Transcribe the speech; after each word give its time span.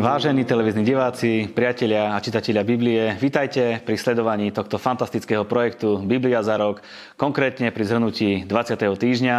Vážení 0.00 0.48
televízni 0.48 0.80
diváci, 0.80 1.52
priatelia 1.52 2.16
a 2.16 2.24
čitatelia 2.24 2.64
Biblie, 2.64 3.20
vitajte 3.20 3.84
pri 3.84 4.00
sledovaní 4.00 4.48
tohto 4.48 4.80
fantastického 4.80 5.44
projektu 5.44 6.00
Biblia 6.00 6.40
za 6.40 6.56
rok, 6.56 6.80
konkrétne 7.20 7.68
pri 7.68 7.84
zhrnutí 7.84 8.48
20. 8.48 8.80
týždňa. 8.80 9.36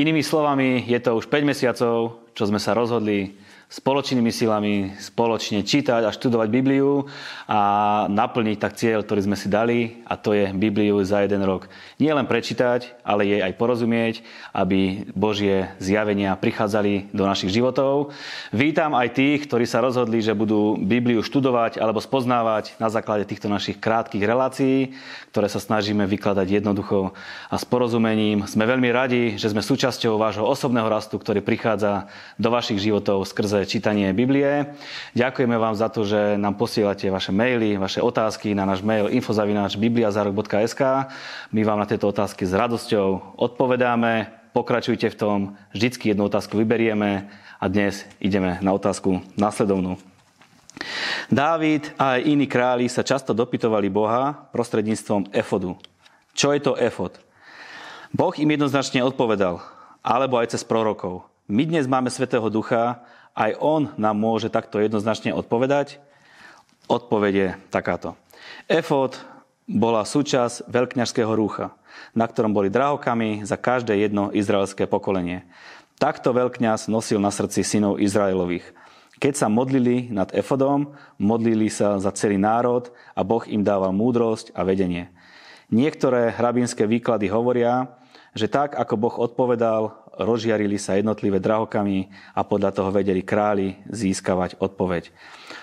Inými 0.00 0.24
slovami, 0.24 0.88
je 0.88 0.96
to 1.04 1.20
už 1.20 1.28
5 1.28 1.44
mesiacov, 1.44 2.16
čo 2.32 2.44
sme 2.48 2.56
sa 2.56 2.72
rozhodli 2.72 3.36
spoločnými 3.70 4.34
silami 4.34 4.98
spoločne 4.98 5.62
čítať 5.62 6.02
a 6.02 6.10
študovať 6.10 6.50
Bibliu 6.50 7.06
a 7.46 7.60
naplniť 8.10 8.58
tak 8.58 8.74
cieľ, 8.74 9.06
ktorý 9.06 9.30
sme 9.30 9.38
si 9.38 9.46
dali 9.46 10.02
a 10.10 10.18
to 10.18 10.34
je 10.34 10.50
Bibliu 10.50 10.98
za 11.06 11.22
jeden 11.22 11.46
rok. 11.46 11.70
Nie 12.02 12.10
len 12.10 12.26
prečítať, 12.26 12.98
ale 13.06 13.30
jej 13.30 13.38
aj 13.38 13.54
porozumieť, 13.54 14.26
aby 14.50 15.06
Božie 15.14 15.70
zjavenia 15.78 16.34
prichádzali 16.34 17.14
do 17.14 17.22
našich 17.22 17.54
životov. 17.54 18.10
Vítam 18.50 18.90
aj 18.98 19.14
tých, 19.14 19.46
ktorí 19.46 19.70
sa 19.70 19.78
rozhodli, 19.78 20.18
že 20.18 20.34
budú 20.34 20.74
Bibliu 20.74 21.22
študovať 21.22 21.78
alebo 21.78 22.02
spoznávať 22.02 22.74
na 22.82 22.90
základe 22.90 23.22
týchto 23.22 23.46
našich 23.46 23.78
krátkých 23.78 24.26
relácií, 24.26 24.98
ktoré 25.30 25.46
sa 25.46 25.62
snažíme 25.62 26.10
vykladať 26.10 26.58
jednoducho 26.58 27.14
a 27.46 27.54
s 27.54 27.62
porozumením. 27.62 28.50
Sme 28.50 28.66
veľmi 28.66 28.90
radi, 28.90 29.38
že 29.38 29.54
sme 29.54 29.62
súčasťou 29.62 30.18
vášho 30.18 30.42
osobného 30.42 30.90
rastu, 30.90 31.22
ktorý 31.22 31.38
prichádza 31.38 32.10
do 32.34 32.50
vašich 32.50 32.82
životov 32.82 33.22
skrze 33.30 33.59
čítanie 33.66 34.12
Biblie. 34.12 34.76
Ďakujeme 35.16 35.56
vám 35.56 35.74
za 35.76 35.88
to, 35.88 36.04
že 36.04 36.36
nám 36.36 36.54
posielate 36.60 37.08
vaše 37.08 37.32
maily, 37.32 37.80
vaše 37.80 38.04
otázky 38.04 38.52
na 38.52 38.68
náš 38.68 38.84
mail 38.84 39.08
infozavináč.bibliazarok.sk. 39.10 40.82
My 41.50 41.60
vám 41.64 41.78
na 41.80 41.86
tieto 41.88 42.08
otázky 42.08 42.46
s 42.46 42.52
radosťou 42.52 43.36
odpovedáme. 43.40 44.30
Pokračujte 44.50 45.10
v 45.12 45.18
tom, 45.18 45.38
vždycky 45.70 46.10
jednu 46.10 46.26
otázku 46.26 46.58
vyberieme 46.58 47.30
a 47.60 47.64
dnes 47.70 48.02
ideme 48.18 48.58
na 48.64 48.74
otázku 48.74 49.22
následovnú. 49.38 50.00
Dávid 51.30 51.94
a 52.00 52.18
aj 52.18 52.26
iní 52.26 52.46
králi 52.50 52.90
sa 52.90 53.06
často 53.06 53.30
dopytovali 53.30 53.86
Boha 53.92 54.50
prostredníctvom 54.50 55.30
efodu. 55.30 55.78
Čo 56.34 56.50
je 56.56 56.60
to 56.62 56.72
efod? 56.78 57.18
Boh 58.10 58.34
im 58.34 58.50
jednoznačne 58.50 59.06
odpovedal, 59.06 59.62
alebo 60.02 60.42
aj 60.42 60.56
cez 60.56 60.66
prorokov. 60.66 61.22
My 61.50 61.66
dnes 61.66 61.90
máme 61.90 62.14
Svetého 62.14 62.46
Ducha 62.46 63.02
aj 63.34 63.58
on 63.58 63.90
nám 63.98 64.14
môže 64.14 64.46
takto 64.54 64.78
jednoznačne 64.78 65.34
odpovedať. 65.34 65.98
Odpoveď 66.86 67.32
je 67.34 67.48
takáto. 67.74 68.14
Efod 68.70 69.18
bola 69.66 70.06
súčasť 70.06 70.70
veľkňažského 70.70 71.34
rúcha, 71.34 71.74
na 72.14 72.30
ktorom 72.30 72.54
boli 72.54 72.70
drahokami 72.70 73.42
za 73.42 73.58
každé 73.58 73.98
jedno 73.98 74.30
izraelské 74.30 74.86
pokolenie. 74.86 75.42
Takto 75.98 76.30
veľkňaz 76.30 76.86
nosil 76.86 77.18
na 77.18 77.34
srdci 77.34 77.66
synov 77.66 77.98
Izraelových. 77.98 78.70
Keď 79.18 79.34
sa 79.34 79.50
modlili 79.50 80.06
nad 80.06 80.30
Efodom, 80.30 80.94
modlili 81.18 81.66
sa 81.66 81.98
za 81.98 82.14
celý 82.14 82.38
národ 82.38 82.94
a 83.10 83.26
Boh 83.26 83.42
im 83.50 83.66
dával 83.66 83.90
múdrosť 83.90 84.54
a 84.54 84.62
vedenie. 84.62 85.10
Niektoré 85.66 86.30
hrabinské 86.30 86.86
výklady 86.86 87.26
hovoria, 87.26 87.90
že 88.34 88.46
tak, 88.46 88.78
ako 88.78 88.94
Boh 88.94 89.16
odpovedal, 89.18 89.99
rozžiarili 90.20 90.76
sa 90.76 91.00
jednotlivé 91.00 91.40
drahokami 91.40 92.12
a 92.36 92.44
podľa 92.44 92.76
toho 92.76 92.90
vedeli 92.92 93.24
králi 93.24 93.80
získavať 93.88 94.60
odpoveď. 94.60 95.08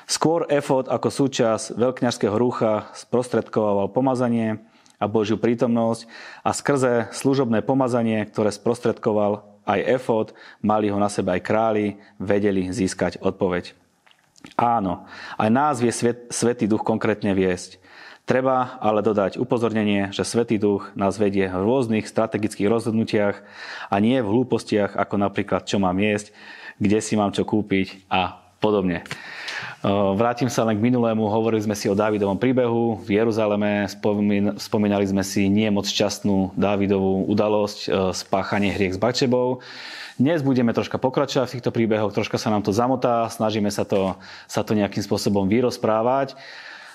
Skôr 0.10 0.50
efod 0.50 0.90
ako 0.90 1.08
súčasť 1.14 1.78
veľkňažského 1.78 2.36
rúcha 2.36 2.90
sprostredkoval 2.98 3.94
pomazanie 3.94 4.60
a 4.98 5.06
Božiu 5.06 5.38
prítomnosť 5.38 6.10
a 6.42 6.52
skrze 6.52 7.14
služobné 7.14 7.62
pomazanie, 7.62 8.26
ktoré 8.26 8.50
sprostredkoval 8.50 9.46
aj 9.68 9.80
efod, 9.84 10.28
mali 10.64 10.88
ho 10.88 10.98
na 10.98 11.12
sebe 11.12 11.36
aj 11.38 11.42
králi, 11.44 12.00
vedeli 12.18 12.72
získať 12.72 13.20
odpoveď. 13.20 13.76
Áno, 14.56 15.04
aj 15.36 15.50
nás 15.52 15.76
vie 15.84 15.92
Svetý 16.32 16.72
Duch 16.72 16.88
konkrétne 16.88 17.36
viesť. 17.36 17.84
Treba 18.28 18.76
ale 18.84 19.00
dodať 19.00 19.40
upozornenie, 19.40 20.12
že 20.12 20.28
Svetý 20.28 20.60
Duch 20.60 20.92
nás 21.00 21.16
vedie 21.16 21.48
v 21.48 21.64
rôznych 21.64 22.04
strategických 22.12 22.68
rozhodnutiach 22.68 23.40
a 23.88 23.96
nie 24.04 24.20
v 24.20 24.28
hlúpostiach, 24.28 25.00
ako 25.00 25.16
napríklad 25.16 25.64
čo 25.64 25.80
mám 25.80 25.96
jesť, 25.96 26.36
kde 26.76 27.00
si 27.00 27.16
mám 27.16 27.32
čo 27.32 27.48
kúpiť 27.48 28.04
a 28.12 28.36
podobne. 28.60 29.08
Vrátim 30.20 30.52
sa 30.52 30.68
len 30.68 30.76
k 30.76 30.86
minulému, 30.92 31.24
hovorili 31.24 31.64
sme 31.64 31.72
si 31.72 31.88
o 31.88 31.96
Dávidovom 31.96 32.36
príbehu 32.36 33.00
v 33.00 33.16
Jeruzaleme, 33.16 33.88
spomínali 34.60 35.08
sme 35.08 35.24
si 35.24 35.48
nie 35.48 35.72
moc 35.72 35.88
šťastnú 35.88 36.52
Dávidovú 36.60 37.32
udalosť, 37.32 38.12
spáchanie 38.12 38.76
hriech 38.76 38.98
s 38.98 39.02
Bačebou. 39.02 39.64
Dnes 40.20 40.44
budeme 40.44 40.76
troška 40.76 41.00
pokračovať 41.00 41.48
v 41.48 41.56
týchto 41.56 41.72
príbehoch, 41.72 42.12
troška 42.12 42.36
sa 42.36 42.52
nám 42.52 42.68
to 42.68 42.76
zamotá, 42.76 43.32
snažíme 43.32 43.72
sa 43.72 43.88
to, 43.88 44.20
sa 44.52 44.68
to 44.68 44.76
nejakým 44.76 45.00
spôsobom 45.00 45.48
vyrozprávať. 45.48 46.36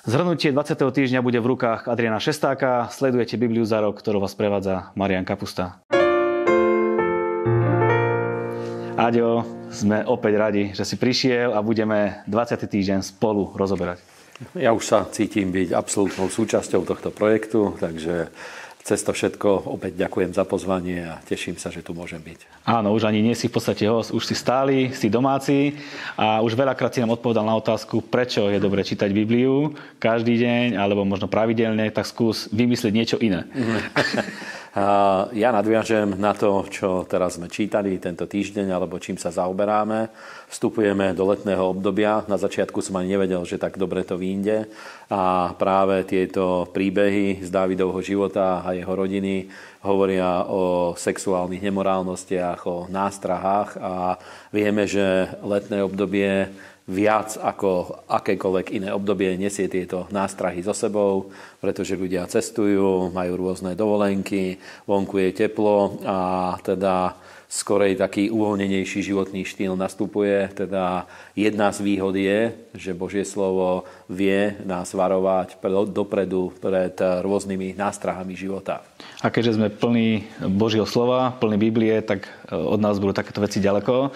Zhrnutie 0.02 0.50
20. 0.50 0.82
týždňa 0.82 1.22
bude 1.22 1.38
v 1.38 1.54
rukách 1.54 1.86
Adriana 1.86 2.18
Šestáka. 2.18 2.90
Sledujete 2.90 3.38
Bibliu 3.38 3.62
za 3.62 3.78
rok, 3.78 4.02
ktorú 4.02 4.18
vás 4.18 4.34
prevádza 4.34 4.90
Marian 4.98 5.22
Kapusta. 5.22 5.78
Aďo, 8.98 9.46
sme 9.70 10.02
opäť 10.02 10.34
radi, 10.34 10.64
že 10.74 10.82
si 10.82 10.98
prišiel 10.98 11.54
a 11.54 11.62
budeme 11.62 12.26
20. 12.26 12.66
týždeň 12.66 12.98
spolu 13.14 13.54
rozoberať. 13.54 14.02
Ja 14.58 14.74
už 14.74 14.82
sa 14.82 15.06
cítim 15.06 15.54
byť 15.54 15.70
absolútnou 15.70 16.26
súčasťou 16.26 16.82
tohto 16.82 17.14
projektu, 17.14 17.78
takže 17.78 18.34
cez 18.82 18.98
to 19.06 19.14
všetko 19.14 19.70
opäť 19.70 19.94
ďakujem 19.94 20.34
za 20.34 20.42
pozvanie 20.42 21.06
a 21.06 21.22
teším 21.22 21.54
sa, 21.54 21.70
že 21.70 21.86
tu 21.86 21.94
môžem 21.94 22.18
byť. 22.18 22.66
Áno, 22.66 22.90
už 22.94 23.06
ani 23.06 23.22
nie 23.22 23.34
si 23.38 23.46
v 23.46 23.54
podstate 23.54 23.86
host, 23.86 24.10
už 24.10 24.26
si 24.26 24.34
stály, 24.34 24.90
si 24.90 25.06
domáci 25.06 25.78
a 26.18 26.42
už 26.42 26.58
veľakrát 26.58 26.90
si 26.90 26.98
nám 26.98 27.14
odpovedal 27.14 27.46
na 27.46 27.54
otázku, 27.54 28.02
prečo 28.02 28.50
je 28.50 28.58
dobre 28.58 28.82
čítať 28.82 29.10
Bibliu 29.14 29.74
každý 30.02 30.34
deň 30.38 30.78
alebo 30.78 31.06
možno 31.06 31.30
pravidelne, 31.30 31.90
tak 31.94 32.06
skús 32.06 32.50
vymyslieť 32.50 32.92
niečo 32.94 33.16
iné. 33.22 33.46
Ja 34.72 35.52
nadviažem 35.52 36.16
na 36.16 36.32
to, 36.32 36.64
čo 36.72 37.04
teraz 37.04 37.36
sme 37.36 37.52
čítali 37.52 38.00
tento 38.00 38.24
týždeň, 38.24 38.72
alebo 38.72 38.96
čím 38.96 39.20
sa 39.20 39.28
zaoberáme. 39.28 40.08
Vstupujeme 40.48 41.12
do 41.12 41.28
letného 41.28 41.76
obdobia. 41.76 42.24
Na 42.24 42.40
začiatku 42.40 42.80
som 42.80 42.96
ani 42.96 43.12
nevedel, 43.12 43.44
že 43.44 43.60
tak 43.60 43.76
dobre 43.76 44.00
to 44.00 44.16
vyjde. 44.16 44.72
A 45.12 45.52
práve 45.60 46.08
tieto 46.08 46.64
príbehy 46.72 47.44
z 47.44 47.52
Dávidovho 47.52 48.00
života 48.00 48.64
a 48.64 48.72
jeho 48.72 48.88
rodiny 48.96 49.52
hovoria 49.84 50.48
o 50.48 50.96
sexuálnych 50.96 51.60
nemorálnostiach, 51.60 52.64
o 52.64 52.88
nástrahách 52.88 53.76
a 53.76 54.16
vieme, 54.56 54.88
že 54.88 55.36
letné 55.44 55.84
obdobie 55.84 56.48
viac 56.90 57.38
ako 57.38 58.02
akékoľvek 58.10 58.66
iné 58.74 58.90
obdobie 58.90 59.38
nesie 59.38 59.70
tieto 59.70 60.10
nástrahy 60.10 60.66
so 60.66 60.74
sebou, 60.74 61.30
pretože 61.62 61.94
ľudia 61.94 62.26
cestujú, 62.26 63.14
majú 63.14 63.32
rôzne 63.38 63.78
dovolenky, 63.78 64.58
vonku 64.88 65.22
je 65.22 65.30
teplo 65.46 66.02
a 66.02 66.18
teda 66.58 67.14
skorej 67.52 68.00
taký 68.00 68.32
uvoľnenejší 68.32 69.04
životný 69.04 69.44
štýl 69.44 69.76
nastupuje. 69.76 70.48
Teda 70.56 71.04
jedna 71.36 71.68
z 71.68 71.84
výhod 71.84 72.16
je, 72.16 72.56
že 72.72 72.96
Božie 72.96 73.28
slovo 73.28 73.84
vie 74.08 74.56
nás 74.64 74.88
varovať 74.96 75.60
dopredu 75.92 76.48
pred 76.56 76.96
rôznymi 76.96 77.76
nástrahami 77.76 78.32
života. 78.32 78.80
A 79.20 79.28
keďže 79.28 79.60
sme 79.60 79.68
plní 79.68 80.24
Božieho 80.48 80.88
slova, 80.88 81.36
plní 81.36 81.60
Biblie, 81.60 82.00
tak 82.00 82.24
e, 82.24 82.56
od 82.56 82.80
nás 82.80 82.96
budú 82.96 83.12
takéto 83.12 83.44
veci 83.44 83.60
ďaleko. 83.60 84.08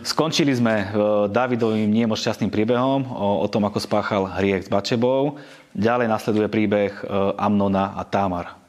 Skončili 0.00 0.56
sme 0.56 0.74
e, 0.80 0.84
Davidovým 1.28 1.86
nie 1.86 2.08
moc 2.08 2.16
šťastným 2.16 2.48
príbehom 2.48 3.04
o, 3.12 3.44
o 3.44 3.46
tom, 3.52 3.68
ako 3.68 3.76
spáchal 3.76 4.24
hriech 4.40 4.64
s 4.64 4.72
Bačebou. 4.72 5.36
Ďalej 5.76 6.08
nasleduje 6.08 6.48
príbeh 6.48 6.92
e, 6.96 7.02
Amnona 7.36 7.92
a 7.92 8.08
Támar. 8.08 8.60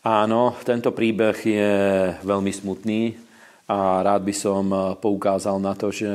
Áno, 0.00 0.56
tento 0.64 0.96
príbeh 0.96 1.36
je 1.44 1.72
veľmi 2.24 2.48
smutný 2.48 3.20
a 3.68 4.00
rád 4.00 4.24
by 4.24 4.32
som 4.32 4.64
poukázal 4.96 5.60
na 5.60 5.76
to, 5.76 5.92
že 5.92 6.08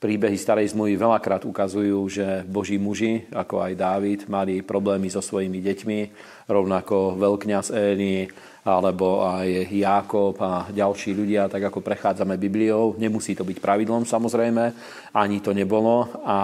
príbehy 0.00 0.40
starej 0.40 0.72
zmluvy 0.72 0.96
veľakrát 0.96 1.44
ukazujú, 1.44 2.00
že 2.08 2.40
boží 2.48 2.80
muži, 2.80 3.28
ako 3.28 3.60
aj 3.60 3.72
Dávid, 3.76 4.20
mali 4.24 4.64
problémy 4.64 5.12
so 5.12 5.20
svojimi 5.20 5.60
deťmi, 5.60 6.00
rovnako 6.48 7.20
veľkňaz 7.20 7.76
Éli, 7.76 8.24
alebo 8.60 9.24
aj 9.24 9.72
Jákob 9.72 10.36
a 10.40 10.68
ďalší 10.68 11.16
ľudia, 11.16 11.48
tak 11.48 11.72
ako 11.72 11.80
prechádzame 11.80 12.36
Bibliou. 12.36 12.92
Nemusí 13.00 13.32
to 13.32 13.40
byť 13.40 13.56
pravidlom 13.56 14.04
samozrejme, 14.04 14.64
ani 15.16 15.40
to 15.40 15.56
nebolo. 15.56 16.12
A 16.28 16.38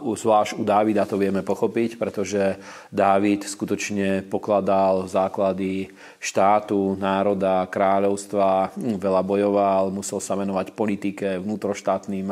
zvlášť 0.00 0.56
u 0.56 0.64
Dávida 0.64 1.04
to 1.04 1.20
vieme 1.20 1.44
pochopiť, 1.44 2.00
pretože 2.00 2.56
Dávid 2.88 3.44
skutočne 3.44 4.24
pokladal 4.24 5.04
základy 5.04 5.92
štátu, 6.16 6.96
národa, 6.96 7.68
kráľovstva, 7.68 8.72
veľa 8.76 9.20
bojoval, 9.20 9.92
musel 9.92 10.16
sa 10.16 10.36
venovať 10.40 10.72
politike, 10.72 11.36
vnútroštátnym 11.44 12.28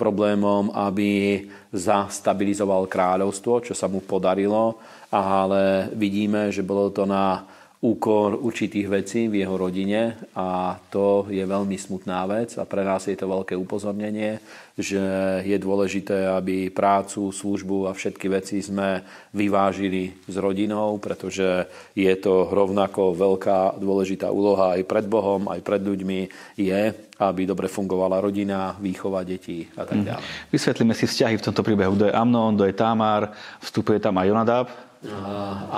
problémom, 0.00 0.72
aby 0.72 1.44
zastabilizoval 1.76 2.88
kráľovstvo, 2.88 3.68
čo 3.68 3.76
sa 3.76 3.86
mu 3.86 4.00
podarilo, 4.02 4.80
ale 5.12 5.92
vidíme, 5.94 6.48
že 6.48 6.66
bolo 6.66 6.90
to 6.90 7.04
na 7.04 7.46
úkor 7.80 8.36
určitých 8.36 8.92
vecí 8.92 9.24
v 9.32 9.40
jeho 9.40 9.56
rodine 9.56 10.12
a 10.36 10.76
to 10.92 11.24
je 11.32 11.40
veľmi 11.40 11.80
smutná 11.80 12.28
vec 12.28 12.60
a 12.60 12.68
pre 12.68 12.84
nás 12.84 13.08
je 13.08 13.16
to 13.16 13.24
veľké 13.24 13.56
upozornenie, 13.56 14.36
že 14.76 15.00
je 15.48 15.56
dôležité, 15.56 16.28
aby 16.28 16.68
prácu, 16.68 17.32
službu 17.32 17.88
a 17.88 17.96
všetky 17.96 18.28
veci 18.28 18.60
sme 18.60 19.00
vyvážili 19.32 20.12
s 20.28 20.36
rodinou, 20.36 21.00
pretože 21.00 21.64
je 21.96 22.12
to 22.20 22.52
rovnako 22.52 23.16
veľká 23.16 23.80
dôležitá 23.80 24.28
úloha 24.28 24.76
aj 24.76 24.84
pred 24.84 25.08
Bohom, 25.08 25.48
aj 25.48 25.64
pred 25.64 25.80
ľuďmi 25.80 26.20
je, 26.60 26.82
aby 27.16 27.42
dobre 27.48 27.72
fungovala 27.72 28.20
rodina, 28.20 28.76
výchova 28.76 29.24
detí 29.24 29.64
a 29.80 29.88
tak 29.88 30.04
mhm. 30.04 30.04
ďalej. 30.04 30.24
Vysvetlíme 30.52 30.92
si 30.92 31.08
vzťahy 31.08 31.40
v 31.40 31.44
tomto 31.48 31.64
príbehu. 31.64 31.96
Kto 31.96 32.12
je 32.12 32.16
Amnon, 32.16 32.60
kto 32.60 32.68
je 32.68 32.76
Tamar, 32.76 33.32
vstupuje 33.64 33.96
tam 34.04 34.20
aj 34.20 34.28
Jonadab. 34.28 34.89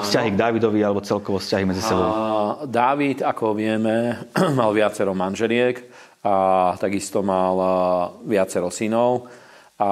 Vzťahy 0.03 0.35
k 0.35 0.41
Dávidovi 0.41 0.83
alebo 0.83 0.99
celkovo 0.99 1.39
vzťahy 1.39 1.63
medzi 1.63 1.83
sebou? 1.83 2.11
Dávid, 2.67 3.23
ako 3.23 3.55
vieme, 3.55 4.19
mal 4.59 4.75
viacero 4.75 5.15
manželiek 5.15 5.79
a 6.27 6.75
takisto 6.79 7.23
mal 7.23 7.57
viacero 8.27 8.71
synov. 8.71 9.31
A 9.83 9.91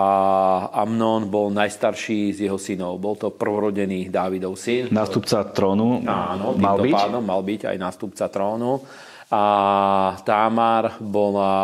Amnon 0.87 1.27
bol 1.27 1.51
najstarší 1.51 2.31
z 2.31 2.47
jeho 2.47 2.59
synov. 2.63 3.03
Bol 3.03 3.19
to 3.19 3.35
prvorodený 3.35 4.07
Dávidov 4.07 4.55
syn. 4.55 4.87
Nástupca 4.95 5.43
trónu 5.51 6.07
Áno, 6.07 6.55
mal 6.55 6.79
byť? 6.79 6.95
Pádom 6.95 7.25
mal 7.27 7.43
byť 7.43 7.75
aj 7.75 7.77
nástupca 7.79 8.31
trónu. 8.31 8.79
A 9.31 9.43
Támar 10.23 10.99
bola 11.03 11.55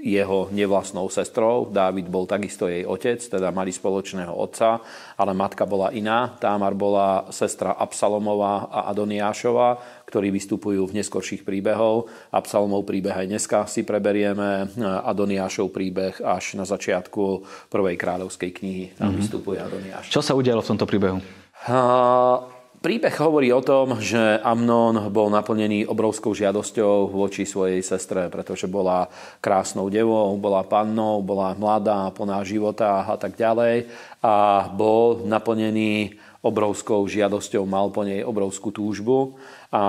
jeho 0.00 0.48
nevlastnou 0.48 1.06
sestrou. 1.12 1.68
Dávid 1.68 2.08
bol 2.08 2.24
takisto 2.24 2.66
jej 2.66 2.88
otec, 2.88 3.20
teda 3.20 3.52
mali 3.52 3.68
spoločného 3.68 4.32
otca, 4.32 4.80
ale 5.20 5.36
matka 5.36 5.68
bola 5.68 5.92
iná. 5.92 6.32
Támar 6.40 6.72
bola 6.72 7.28
sestra 7.28 7.76
Absalomova 7.76 8.72
a 8.72 8.88
Adoniášova, 8.88 10.00
ktorí 10.08 10.32
vystupujú 10.32 10.88
v 10.88 10.96
neskorších 11.04 11.44
príbehov. 11.44 12.08
Absalomov 12.32 12.88
príbeh 12.88 13.12
aj 13.12 13.26
dneska 13.28 13.58
si 13.68 13.84
preberieme, 13.84 14.72
Adoniášov 15.04 15.68
príbeh 15.68 16.24
až 16.24 16.56
na 16.56 16.64
začiatku 16.64 17.44
prvej 17.68 17.96
kráľovskej 18.00 18.50
knihy. 18.56 18.84
Tam 18.96 19.12
mm-hmm. 19.12 19.20
vystupuje 19.20 19.58
Adoniáš. 19.60 20.08
Čo 20.08 20.24
sa 20.24 20.32
udialo 20.32 20.64
v 20.64 20.68
tomto 20.74 20.88
príbehu? 20.88 21.20
Uh, 21.68 22.40
Príbeh 22.80 23.12
hovorí 23.20 23.52
o 23.52 23.60
tom, 23.60 24.00
že 24.00 24.40
Amnon 24.40 25.12
bol 25.12 25.28
naplnený 25.28 25.84
obrovskou 25.84 26.32
žiadosťou 26.32 27.12
voči 27.12 27.44
svojej 27.44 27.84
sestre, 27.84 28.32
pretože 28.32 28.64
bola 28.64 29.04
krásnou 29.44 29.92
devou, 29.92 30.32
bola 30.40 30.64
pannou, 30.64 31.20
bola 31.20 31.52
mladá, 31.52 32.08
plná 32.08 32.40
života 32.40 33.04
a 33.04 33.20
tak 33.20 33.36
ďalej. 33.36 33.84
A 34.24 34.64
bol 34.72 35.28
naplnený 35.28 36.16
obrovskou 36.40 37.04
žiadosťou, 37.04 37.68
mal 37.68 37.92
po 37.92 38.00
nej 38.00 38.24
obrovskú 38.24 38.72
túžbu 38.72 39.36
a 39.68 39.84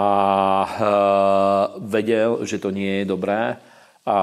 e, 0.67 0.71
vedel, 1.87 2.43
že 2.43 2.59
to 2.59 2.75
nie 2.75 3.01
je 3.01 3.05
dobré. 3.07 3.55
A 4.03 4.19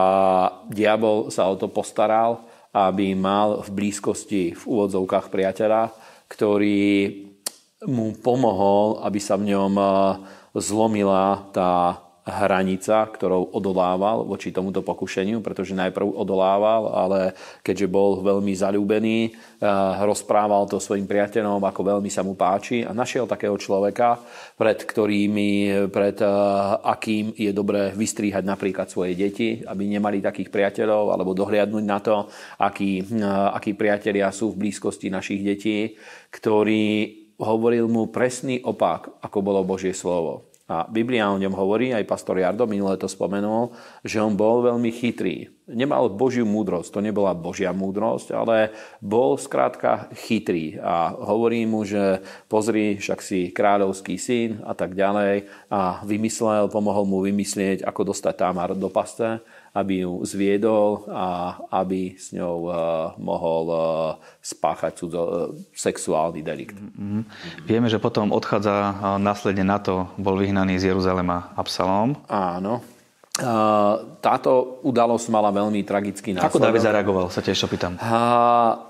diabol 0.68 1.32
sa 1.32 1.48
o 1.48 1.56
to 1.56 1.72
postaral, 1.72 2.44
aby 2.76 3.16
mal 3.16 3.64
v 3.64 3.68
blízkosti 3.72 4.52
v 4.52 4.62
úvodzovkách 4.68 5.32
priateľa, 5.32 5.88
ktorý 6.28 7.27
mu 7.86 8.10
pomohol, 8.18 9.04
aby 9.06 9.22
sa 9.22 9.38
v 9.38 9.54
ňom 9.54 9.74
zlomila 10.58 11.46
tá 11.54 12.02
hranica, 12.28 13.08
ktorou 13.08 13.56
odolával 13.56 14.20
voči 14.20 14.52
tomuto 14.52 14.84
pokušeniu, 14.84 15.40
pretože 15.40 15.72
najprv 15.72 16.12
odolával, 16.12 16.92
ale 16.92 17.32
keďže 17.64 17.88
bol 17.88 18.20
veľmi 18.20 18.52
zalúbený, 18.52 19.32
rozprával 20.04 20.68
to 20.68 20.76
svojim 20.76 21.08
priateľom, 21.08 21.56
ako 21.56 21.96
veľmi 21.96 22.12
sa 22.12 22.20
mu 22.20 22.36
páči 22.36 22.84
a 22.84 22.92
našiel 22.92 23.24
takého 23.24 23.56
človeka, 23.56 24.20
pred 24.60 24.76
ktorými, 24.76 25.88
pred 25.88 26.20
akým 26.84 27.32
je 27.32 27.48
dobré 27.48 27.96
vystríhať 27.96 28.44
napríklad 28.44 28.92
svoje 28.92 29.16
deti, 29.16 29.64
aby 29.64 29.88
nemali 29.88 30.20
takých 30.20 30.52
priateľov, 30.52 31.16
alebo 31.16 31.32
dohliadnúť 31.32 31.84
na 31.88 31.96
to, 31.96 32.28
akí, 32.60 33.08
akí 33.56 33.72
priatelia 33.72 34.28
sú 34.36 34.52
v 34.52 34.68
blízkosti 34.68 35.08
našich 35.08 35.40
detí, 35.40 35.96
ktorí 36.28 37.24
hovoril 37.38 37.86
mu 37.86 38.10
presný 38.10 38.60
opak, 38.60 39.14
ako 39.22 39.38
bolo 39.40 39.62
Božie 39.62 39.94
slovo. 39.94 40.48
A 40.68 40.84
Biblia 40.84 41.32
o 41.32 41.40
ňom 41.40 41.56
hovorí, 41.56 41.96
aj 41.96 42.04
pastor 42.04 42.36
Jardo 42.36 42.68
minule 42.68 43.00
to 43.00 43.08
spomenul, 43.08 43.72
že 44.04 44.20
on 44.20 44.36
bol 44.36 44.60
veľmi 44.60 44.92
chytrý. 44.92 45.48
Nemal 45.64 46.12
Božiu 46.12 46.44
múdrosť, 46.44 46.92
to 46.92 47.00
nebola 47.00 47.32
Božia 47.32 47.72
múdrosť, 47.72 48.36
ale 48.36 48.76
bol 49.00 49.40
skrátka 49.40 50.12
chytrý. 50.12 50.76
A 50.76 51.16
hovorí 51.16 51.64
mu, 51.64 51.88
že 51.88 52.20
pozri, 52.52 53.00
však 53.00 53.20
si 53.24 53.48
kráľovský 53.48 54.20
syn 54.20 54.60
a 54.60 54.76
tak 54.76 54.92
ďalej. 54.92 55.48
A 55.72 56.04
vymyslel, 56.04 56.68
pomohol 56.68 57.08
mu 57.08 57.24
vymyslieť, 57.24 57.80
ako 57.88 58.12
dostať 58.12 58.34
Tamar 58.36 58.76
do 58.76 58.92
paste 58.92 59.40
aby 59.78 60.02
ju 60.02 60.26
zviedol 60.26 61.06
a 61.06 61.54
aby 61.70 62.18
s 62.18 62.34
ňou 62.34 62.56
uh, 62.66 62.74
mohol 63.22 63.64
uh, 63.70 63.80
spáchať 64.42 64.92
cudzo, 64.98 65.22
uh, 65.22 65.30
sexuálny 65.70 66.42
delikt. 66.42 66.74
Mm-hmm. 66.74 67.22
Vieme, 67.62 67.86
že 67.86 68.02
potom 68.02 68.34
odchádza 68.34 68.98
následne 69.22 69.62
na 69.62 69.78
to, 69.78 70.10
bol 70.18 70.34
vyhnaný 70.34 70.82
z 70.82 70.90
Jeruzalema 70.90 71.54
Absalom. 71.54 72.18
Áno. 72.26 72.82
Táto 74.18 74.82
udalosť 74.82 75.26
mala 75.30 75.54
veľmi 75.54 75.86
tragický 75.86 76.34
následok. 76.34 76.58
Ako 76.58 76.64
David 76.66 76.82
zareagoval, 76.82 77.26
sa 77.30 77.38
tiež 77.38 77.70
opýtam. 77.70 77.94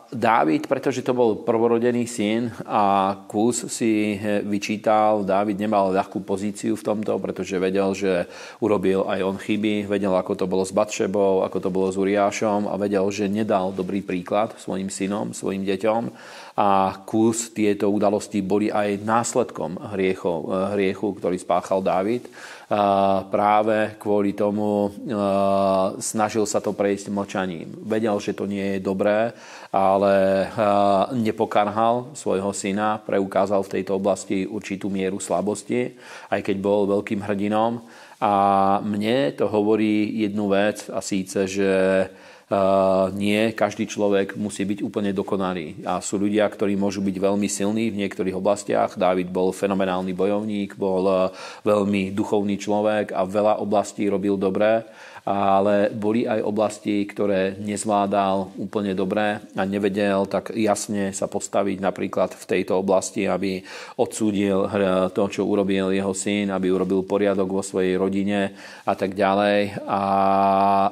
Dávid, 0.09 0.65
pretože 0.65 1.05
to 1.05 1.13
bol 1.13 1.45
prvorodený 1.45 2.09
syn 2.09 2.49
a 2.65 3.13
Kus 3.29 3.69
si 3.69 4.17
vyčítal, 4.41 5.21
Dávid 5.21 5.61
nemal 5.61 5.93
ľahkú 5.93 6.25
pozíciu 6.25 6.81
v 6.81 6.87
tomto, 6.87 7.21
pretože 7.21 7.61
vedel, 7.61 7.93
že 7.93 8.25
urobil 8.57 9.05
aj 9.05 9.21
on 9.21 9.37
chyby, 9.37 9.85
vedel, 9.85 10.17
ako 10.17 10.33
to 10.33 10.49
bolo 10.49 10.65
s 10.65 10.73
Batšebou, 10.73 11.45
ako 11.45 11.59
to 11.61 11.69
bolo 11.69 11.93
s 11.93 12.01
Uriášom 12.01 12.73
a 12.73 12.81
vedel, 12.81 13.05
že 13.13 13.29
nedal 13.29 13.69
dobrý 13.77 14.01
príklad 14.01 14.57
svojim 14.57 14.89
synom, 14.89 15.37
svojim 15.37 15.69
deťom 15.69 16.03
a 16.57 17.05
kus 17.05 17.53
tieto 17.53 17.93
udalosti 17.93 18.41
boli 18.41 18.73
aj 18.73 19.05
následkom 19.05 19.77
hriechov, 19.93 20.73
hriechu, 20.73 21.21
ktorý 21.21 21.37
spáchal 21.37 21.85
Dávid. 21.85 22.25
Práve 23.33 23.97
kvôli 23.97 24.37
tomu 24.37 24.93
snažil 26.05 26.45
sa 26.45 26.61
to 26.61 26.77
prejsť 26.77 27.09
mlčaním. 27.09 27.65
Vedel, 27.81 28.13
že 28.21 28.37
to 28.37 28.45
nie 28.45 28.77
je 28.77 28.85
dobré, 28.85 29.33
ale 29.73 30.45
nepokarhal 31.17 32.13
svojho 32.13 32.53
syna, 32.53 33.01
preukázal 33.01 33.65
v 33.65 33.73
tejto 33.81 33.97
oblasti 33.97 34.45
určitú 34.45 34.93
mieru 34.93 35.17
slabosti, 35.17 35.97
aj 36.29 36.45
keď 36.45 36.57
bol 36.61 36.85
veľkým 36.85 37.25
hrdinom. 37.25 37.89
A 38.21 38.35
mne 38.85 39.33
to 39.33 39.49
hovorí 39.49 40.21
jednu 40.21 40.53
vec 40.53 40.93
a 40.93 41.01
síce, 41.01 41.49
že 41.49 41.73
nie 43.13 43.53
každý 43.53 43.85
človek 43.85 44.33
musí 44.41 44.65
byť 44.65 44.81
úplne 44.81 45.13
dokonalý. 45.13 45.85
A 45.85 46.01
sú 46.01 46.17
ľudia, 46.17 46.49
ktorí 46.49 46.81
môžu 46.81 47.05
byť 47.05 47.17
veľmi 47.21 47.45
silní 47.45 47.93
v 47.93 48.01
niektorých 48.01 48.33
oblastiach. 48.33 48.97
Dávid 48.97 49.29
bol 49.29 49.53
fenomenálny 49.53 50.17
bojovník, 50.17 50.73
bol 50.81 51.05
e, 51.05 51.17
veľmi 51.69 52.09
duchovný 52.17 52.57
človek 52.57 53.13
a 53.13 53.29
veľa 53.29 53.61
oblastí 53.61 54.09
robil 54.09 54.41
dobré 54.41 54.89
ale 55.29 55.93
boli 55.93 56.25
aj 56.25 56.41
oblasti, 56.41 57.05
ktoré 57.05 57.53
nezvládal 57.61 58.57
úplne 58.57 58.97
dobre 58.97 59.45
a 59.53 59.63
nevedel 59.69 60.25
tak 60.25 60.57
jasne 60.57 61.13
sa 61.13 61.29
postaviť 61.29 61.85
napríklad 61.85 62.33
v 62.33 62.45
tejto 62.49 62.81
oblasti, 62.81 63.29
aby 63.29 63.61
odsúdil 64.01 64.65
to, 65.13 65.23
čo 65.29 65.45
urobil 65.45 65.93
jeho 65.93 66.17
syn, 66.17 66.49
aby 66.49 66.73
urobil 66.73 67.05
poriadok 67.05 67.61
vo 67.61 67.61
svojej 67.61 68.01
rodine 68.01 68.57
a 68.89 68.97
tak 68.97 69.13
ďalej. 69.13 69.85
A 69.85 70.03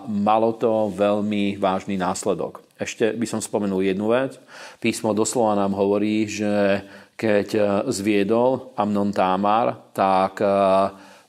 malo 0.04 0.52
to 0.52 0.92
veľmi 0.92 1.56
vážny 1.56 1.96
následok. 1.96 2.60
Ešte 2.76 3.16
by 3.16 3.24
som 3.24 3.40
spomenul 3.40 3.88
jednu 3.88 4.12
vec. 4.12 4.36
Písmo 4.84 5.16
doslova 5.16 5.56
nám 5.56 5.72
hovorí, 5.72 6.28
že 6.28 6.84
keď 7.16 7.80
zviedol 7.88 8.76
Amnon 8.76 9.16
Támar, 9.16 9.96
tak 9.96 10.44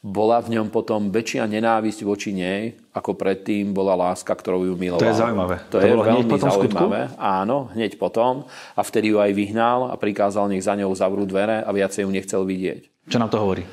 bola 0.04 0.38
v 0.40 0.60
ňom 0.60 0.68
potom 0.72 1.12
väčšia 1.12 1.48
nenávisť 1.48 2.00
voči 2.04 2.32
nej, 2.32 2.76
ako 2.98 3.14
predtým 3.14 3.72
bola 3.72 3.94
láska, 3.94 4.34
ktorou 4.34 4.66
ju 4.66 4.74
miloval. 4.74 5.02
To 5.02 5.10
je 5.10 5.22
zaujímavé. 5.22 5.56
To, 5.70 5.78
to 5.78 5.86
je 5.86 5.94
bolo 5.94 6.04
veľmi 6.04 6.26
potom 6.26 6.50
zaujímavé. 6.50 7.02
Skutku? 7.14 7.22
Áno, 7.22 7.58
hneď 7.78 7.92
potom. 8.02 8.50
A 8.74 8.82
vtedy 8.82 9.14
ju 9.14 9.22
aj 9.22 9.32
vyhnal 9.38 9.94
a 9.94 9.96
prikázal, 9.96 10.50
nech 10.50 10.66
za 10.66 10.74
ňou 10.74 10.90
zavrú 10.98 11.24
dvere 11.30 11.62
a 11.62 11.70
viacej 11.70 12.04
ju 12.04 12.10
nechcel 12.10 12.42
vidieť. 12.42 13.08
Čo 13.08 13.22
nám 13.22 13.30
to 13.30 13.40
hovorí? 13.40 13.64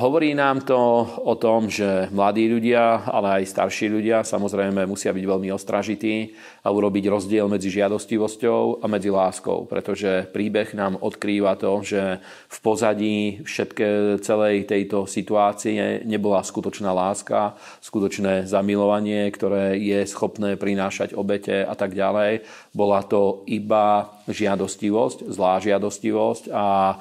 Hovorí 0.00 0.32
nám 0.32 0.64
to 0.64 0.80
o 1.20 1.36
tom, 1.36 1.68
že 1.68 2.08
mladí 2.16 2.48
ľudia, 2.48 3.04
ale 3.04 3.44
aj 3.44 3.52
starší 3.52 3.92
ľudia 3.92 4.24
samozrejme 4.24 4.88
musia 4.88 5.12
byť 5.12 5.20
veľmi 5.20 5.52
ostražití 5.52 6.32
a 6.64 6.72
urobiť 6.72 7.04
rozdiel 7.12 7.44
medzi 7.44 7.68
žiadostivosťou 7.76 8.80
a 8.80 8.86
medzi 8.88 9.12
láskou, 9.12 9.68
pretože 9.68 10.24
príbeh 10.32 10.72
nám 10.72 10.96
odkrýva 10.96 11.60
to, 11.60 11.84
že 11.84 12.24
v 12.48 12.58
pozadí 12.64 13.44
všetké 13.44 14.16
celej 14.24 14.64
tejto 14.64 15.04
situácie 15.04 16.00
nebola 16.08 16.40
skutočná 16.40 16.88
láska, 16.96 17.52
skutočné 17.84 18.48
zamilovanie, 18.48 19.28
ktoré 19.28 19.76
je 19.76 20.08
schopné 20.08 20.56
prinášať 20.56 21.12
obete 21.12 21.68
a 21.68 21.76
tak 21.76 21.92
ďalej. 21.92 22.48
Bola 22.72 23.04
to 23.04 23.44
iba 23.44 24.08
žiadostivosť, 24.24 25.28
zlá 25.28 25.60
žiadostivosť 25.60 26.48
a 26.48 26.96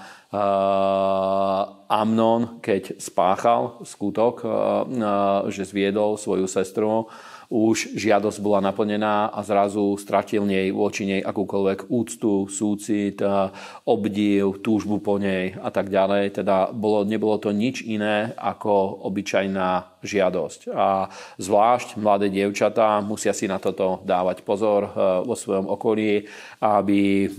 Amnon, 1.86 2.60
keď 2.60 2.98
spáchal 3.00 3.80
skutok, 3.86 4.42
že 5.54 5.64
zviedol 5.64 6.18
svoju 6.20 6.50
sestru, 6.50 7.08
už 7.46 7.94
žiadosť 7.94 8.42
bola 8.42 8.58
naplnená 8.58 9.30
a 9.30 9.40
zrazu 9.46 9.94
stratil 10.02 10.50
nej 10.50 10.74
voči 10.74 11.06
nej 11.06 11.22
akúkoľvek 11.22 11.94
úctu, 11.94 12.50
súcit, 12.50 13.22
obdiv, 13.86 14.66
túžbu 14.66 14.98
po 14.98 15.22
nej 15.22 15.54
a 15.62 15.70
tak 15.70 15.94
ďalej. 15.94 16.42
Teda 16.42 16.74
bolo, 16.74 17.06
nebolo 17.06 17.38
to 17.38 17.54
nič 17.54 17.86
iné 17.86 18.34
ako 18.34 19.06
obyčajná 19.06 19.95
žiadosť. 20.06 20.72
A 20.72 21.10
zvlášť 21.42 21.98
mladé 21.98 22.30
dievčatá 22.30 23.02
musia 23.02 23.34
si 23.34 23.50
na 23.50 23.58
toto 23.58 24.00
dávať 24.06 24.46
pozor 24.46 24.88
eh, 24.88 24.90
vo 25.26 25.34
svojom 25.34 25.68
okolí, 25.68 26.30
aby 26.62 27.26
eh, 27.26 27.30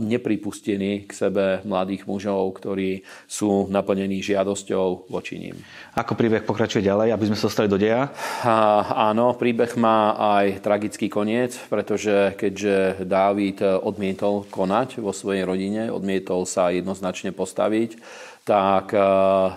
nepripustili 0.00 1.04
k 1.04 1.10
sebe 1.10 1.60
mladých 1.66 2.06
mužov, 2.06 2.62
ktorí 2.62 3.02
sú 3.26 3.66
naplnení 3.68 4.22
žiadosťou 4.22 5.10
voči 5.10 5.42
ním. 5.42 5.56
Ako 5.98 6.14
príbeh 6.14 6.46
pokračuje 6.46 6.86
ďalej, 6.86 7.12
aby 7.12 7.24
sme 7.28 7.36
sa 7.36 7.50
dostali 7.50 7.68
do 7.68 7.76
deja? 7.76 8.08
A, 8.46 9.10
áno, 9.10 9.34
príbeh 9.34 9.74
má 9.76 10.14
aj 10.38 10.62
tragický 10.62 11.10
koniec, 11.10 11.58
pretože 11.68 12.38
keďže 12.38 13.02
Dávid 13.04 13.60
odmietol 13.62 14.46
konať 14.48 15.02
vo 15.02 15.10
svojej 15.10 15.42
rodine, 15.42 15.90
odmietol 15.90 16.46
sa 16.46 16.70
jednoznačne 16.70 17.34
postaviť, 17.34 17.98
tak 18.46 18.94
eh, 18.94 19.02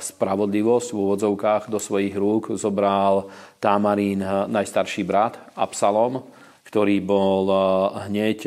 spravodlivosť 0.02 0.88
v 0.90 0.98
úvodzovkách 0.98 1.70
do 1.70 1.78
svojich 1.78 2.18
rúk 2.18 2.58
zobral 2.58 3.30
Tamarín 3.62 4.26
eh, 4.26 4.50
najstarší 4.50 5.06
brat 5.06 5.38
Absalom, 5.54 6.26
ktorý 6.66 6.98
bol 7.06 7.46
eh, 7.46 7.62
hneď 8.10 8.40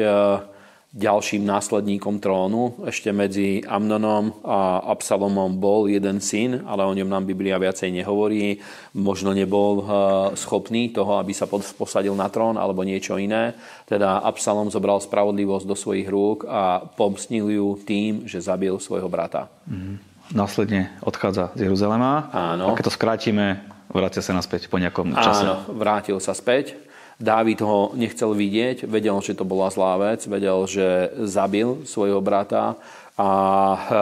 ďalším 0.93 1.49
následníkom 1.49 2.21
trónu. 2.21 2.85
Ešte 2.85 3.17
medzi 3.17 3.65
Amnonom 3.65 4.45
a 4.45 4.93
Absalomom 4.93 5.57
bol 5.57 5.89
jeden 5.89 6.21
syn, 6.21 6.69
ale 6.69 6.85
o 6.85 6.93
ňom 6.93 7.09
nám 7.09 7.25
Biblia 7.25 7.57
viacej 7.57 7.89
nehovorí. 7.89 8.61
Možno 9.01 9.33
nebol 9.33 9.89
schopný 10.37 10.93
toho, 10.93 11.17
aby 11.17 11.33
sa 11.33 11.49
posadil 11.49 12.13
na 12.13 12.29
trón 12.29 12.61
alebo 12.61 12.85
niečo 12.85 13.17
iné. 13.17 13.57
Teda 13.89 14.21
Absalom 14.21 14.69
zobral 14.69 15.01
spravodlivosť 15.01 15.65
do 15.65 15.73
svojich 15.73 16.13
rúk 16.13 16.45
a 16.45 16.85
pomstnil 16.85 17.49
ju 17.49 17.81
tým, 17.89 18.29
že 18.29 18.45
zabil 18.45 18.77
svojho 18.77 19.09
brata. 19.09 19.49
Mm-hmm 19.65 20.12
následne 20.33 20.91
odchádza 21.05 21.53
z 21.55 21.69
Jeruzalema. 21.69 22.33
Áno. 22.33 22.73
A 22.73 22.77
keď 22.77 22.89
to 22.89 22.97
skrátime, 22.97 23.61
vrácia 23.93 24.25
sa 24.25 24.33
naspäť 24.33 24.67
po 24.67 24.81
nejakom 24.81 25.13
čase. 25.15 25.45
Áno, 25.47 25.69
vrátil 25.77 26.19
sa 26.19 26.33
späť. 26.33 26.75
Dávid 27.23 27.63
ho 27.63 27.95
nechcel 27.95 28.35
vidieť, 28.35 28.89
vedel, 28.91 29.15
že 29.23 29.39
to 29.39 29.47
bola 29.47 29.71
zlá 29.71 29.95
vec, 30.01 30.27
vedel, 30.27 30.67
že 30.67 31.13
zabil 31.23 31.87
svojho 31.87 32.19
brata 32.19 32.75
a 33.15 33.31
e, 33.79 33.95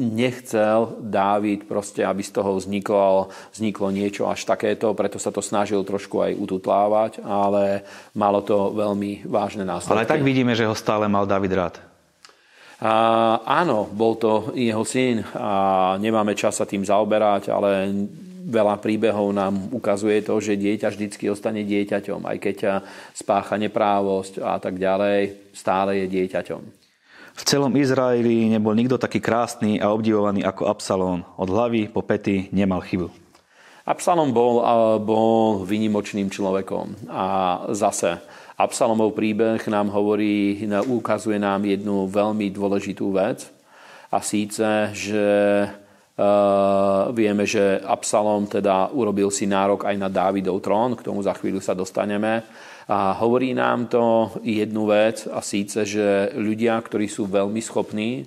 nechcel 0.00 0.98
Dávid 0.98 1.70
proste, 1.70 2.02
aby 2.02 2.24
z 2.24 2.34
toho 2.34 2.58
vzniklo, 2.58 3.30
vzniklo 3.54 3.94
niečo 3.94 4.26
až 4.26 4.42
takéto, 4.42 4.90
preto 4.96 5.22
sa 5.22 5.30
to 5.30 5.38
snažil 5.38 5.86
trošku 5.86 6.18
aj 6.18 6.32
ututlávať, 6.34 7.22
ale 7.22 7.86
malo 8.16 8.42
to 8.42 8.74
veľmi 8.74 9.28
vážne 9.28 9.62
následky. 9.62 9.94
Ale 9.94 10.08
tak 10.08 10.26
vidíme, 10.26 10.58
že 10.58 10.66
ho 10.66 10.74
stále 10.74 11.06
mal 11.06 11.30
Dávid 11.30 11.52
rád. 11.54 11.87
Áno, 12.78 13.90
bol 13.90 14.14
to 14.14 14.54
jeho 14.54 14.86
syn 14.86 15.26
a 15.34 15.98
nemáme 15.98 16.38
čas 16.38 16.62
sa 16.62 16.66
tým 16.68 16.86
zaoberať, 16.86 17.50
ale 17.50 17.90
veľa 18.48 18.78
príbehov 18.78 19.34
nám 19.34 19.74
ukazuje 19.74 20.22
to, 20.22 20.38
že 20.38 20.54
dieťa 20.54 20.94
vždycky 20.94 21.26
ostane 21.26 21.66
dieťaťom, 21.66 22.22
aj 22.22 22.36
keď 22.38 22.56
spácha 23.12 23.58
neprávosť 23.58 24.38
a 24.38 24.62
tak 24.62 24.78
ďalej, 24.78 25.50
stále 25.50 26.00
je 26.00 26.06
dieťaťom. 26.06 26.62
V 27.38 27.42
celom 27.42 27.74
Izraeli 27.74 28.50
nebol 28.50 28.74
nikto 28.78 28.98
taký 28.98 29.18
krásny 29.22 29.78
a 29.82 29.90
obdivovaný 29.90 30.46
ako 30.46 30.70
Absalón. 30.70 31.22
Od 31.38 31.50
hlavy 31.50 31.86
po 31.86 32.02
pety 32.02 32.50
nemal 32.54 32.82
chybu. 32.82 33.10
Absalom 33.86 34.34
bol, 34.34 34.58
bol 35.00 35.62
vynimočným 35.62 36.30
človekom 36.30 37.10
a 37.10 37.26
zase 37.74 38.20
Absalomov 38.58 39.14
príbeh 39.14 39.62
nám 39.70 39.94
hovorí, 39.94 40.58
ukazuje 40.90 41.38
nám 41.38 41.62
jednu 41.62 42.10
veľmi 42.10 42.50
dôležitú 42.50 43.14
vec 43.14 43.46
a 44.10 44.18
síce, 44.18 44.90
že 44.92 45.26
Uh, 46.18 47.14
vieme, 47.14 47.46
že 47.46 47.78
Absalom 47.78 48.50
teda 48.50 48.90
urobil 48.90 49.30
si 49.30 49.46
nárok 49.46 49.86
aj 49.86 49.94
na 49.94 50.10
Dávidov 50.10 50.58
trón, 50.58 50.98
k 50.98 51.06
tomu 51.06 51.22
za 51.22 51.30
chvíľu 51.30 51.62
sa 51.62 51.78
dostaneme. 51.78 52.42
A 52.90 53.14
hovorí 53.22 53.54
nám 53.54 53.86
to 53.86 54.34
jednu 54.42 54.90
vec 54.90 55.30
a 55.30 55.38
síce, 55.38 55.86
že 55.86 56.34
ľudia, 56.34 56.74
ktorí 56.82 57.06
sú 57.06 57.30
veľmi 57.30 57.62
schopní, 57.62 58.26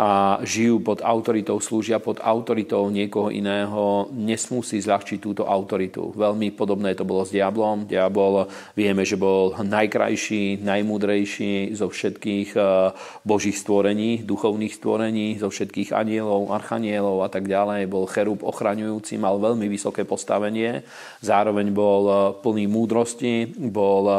a 0.00 0.40
žijú 0.40 0.80
pod 0.80 1.04
autoritou, 1.04 1.60
slúžia 1.60 2.00
pod 2.00 2.24
autoritou 2.24 2.88
niekoho 2.88 3.28
iného, 3.28 4.08
nesmú 4.16 4.64
si 4.64 4.80
zľahčiť 4.80 5.20
túto 5.20 5.44
autoritu. 5.44 6.16
Veľmi 6.16 6.56
podobné 6.56 6.96
to 6.96 7.04
bolo 7.04 7.28
s 7.28 7.36
diablom. 7.36 7.84
Diabol 7.84 8.48
vieme, 8.72 9.04
že 9.04 9.20
bol 9.20 9.52
najkrajší, 9.60 10.64
najmúdrejší 10.64 11.76
zo 11.76 11.92
všetkých 11.92 12.56
e, 12.56 12.60
božích 13.28 13.60
stvorení, 13.60 14.24
duchovných 14.24 14.72
stvorení, 14.72 15.36
zo 15.36 15.52
všetkých 15.52 15.92
anielov, 15.92 16.48
archanielov 16.48 17.20
a 17.20 17.28
tak 17.28 17.44
ďalej. 17.44 17.84
Bol 17.84 18.08
cherub 18.08 18.40
ochraňujúci, 18.40 19.20
mal 19.20 19.36
veľmi 19.36 19.68
vysoké 19.68 20.08
postavenie, 20.08 20.80
zároveň 21.20 21.68
bol 21.76 22.02
e, 22.08 22.14
plný 22.40 22.64
múdrosti, 22.72 23.52
bol 23.68 24.08
e, 24.08 24.16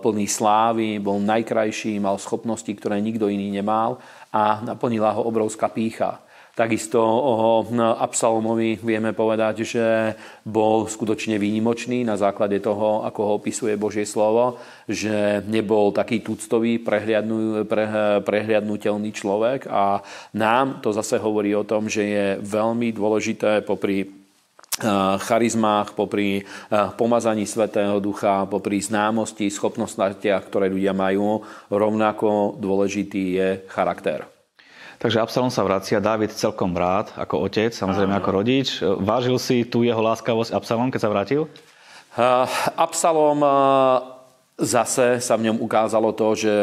plný 0.00 0.24
slávy, 0.24 0.96
bol 0.96 1.20
najkrajší, 1.20 2.00
mal 2.00 2.16
schopnosti, 2.16 2.72
ktoré 2.72 3.04
nikto 3.04 3.28
iný 3.28 3.52
nemal 3.52 4.00
a 4.32 4.64
naplnila 4.64 5.12
ho 5.12 5.22
obrovská 5.28 5.68
pícha. 5.68 6.18
Takisto 6.52 7.00
o 7.00 7.64
Absalomovi 7.96 8.76
vieme 8.84 9.16
povedať, 9.16 9.64
že 9.64 10.12
bol 10.44 10.84
skutočne 10.84 11.40
výnimočný 11.40 12.04
na 12.04 12.20
základe 12.20 12.60
toho, 12.60 13.08
ako 13.08 13.20
ho 13.24 13.32
opisuje 13.40 13.72
Božie 13.80 14.04
slovo, 14.04 14.60
že 14.84 15.40
nebol 15.48 15.96
taký 15.96 16.20
tuctový, 16.20 16.76
pre, 16.76 17.00
prehliadnutelný 18.20 19.16
človek 19.16 19.64
a 19.64 20.04
nám 20.36 20.84
to 20.84 20.92
zase 20.92 21.16
hovorí 21.16 21.56
o 21.56 21.64
tom, 21.64 21.88
že 21.88 22.04
je 22.04 22.26
veľmi 22.44 22.92
dôležité 22.92 23.64
popri 23.64 24.21
charizmách, 25.20 25.92
popri 25.92 26.48
pomazaní 26.96 27.44
Svetého 27.44 28.00
Ducha, 28.00 28.48
popri 28.48 28.80
známosti, 28.80 29.52
schopnostiach, 29.52 30.48
ktoré 30.48 30.72
ľudia 30.72 30.96
majú, 30.96 31.44
rovnako 31.68 32.56
dôležitý 32.56 33.22
je 33.36 33.48
charakter. 33.68 34.24
Takže 35.02 35.18
Absalom 35.18 35.50
sa 35.50 35.66
vracia, 35.66 35.98
Dávid 35.98 36.30
celkom 36.30 36.72
rád, 36.78 37.10
ako 37.18 37.50
otec, 37.50 37.74
samozrejme 37.74 38.14
ako 38.16 38.30
rodič. 38.30 38.78
Vážil 38.80 39.34
si 39.42 39.66
tu 39.66 39.82
jeho 39.82 39.98
láskavosť 39.98 40.54
Absalom, 40.54 40.94
keď 40.94 41.00
sa 41.02 41.10
vrátil? 41.10 41.50
Absalom 42.78 43.42
Zase 44.52 45.16
sa 45.16 45.40
v 45.40 45.48
ňom 45.48 45.64
ukázalo 45.64 46.12
to, 46.12 46.36
že 46.36 46.54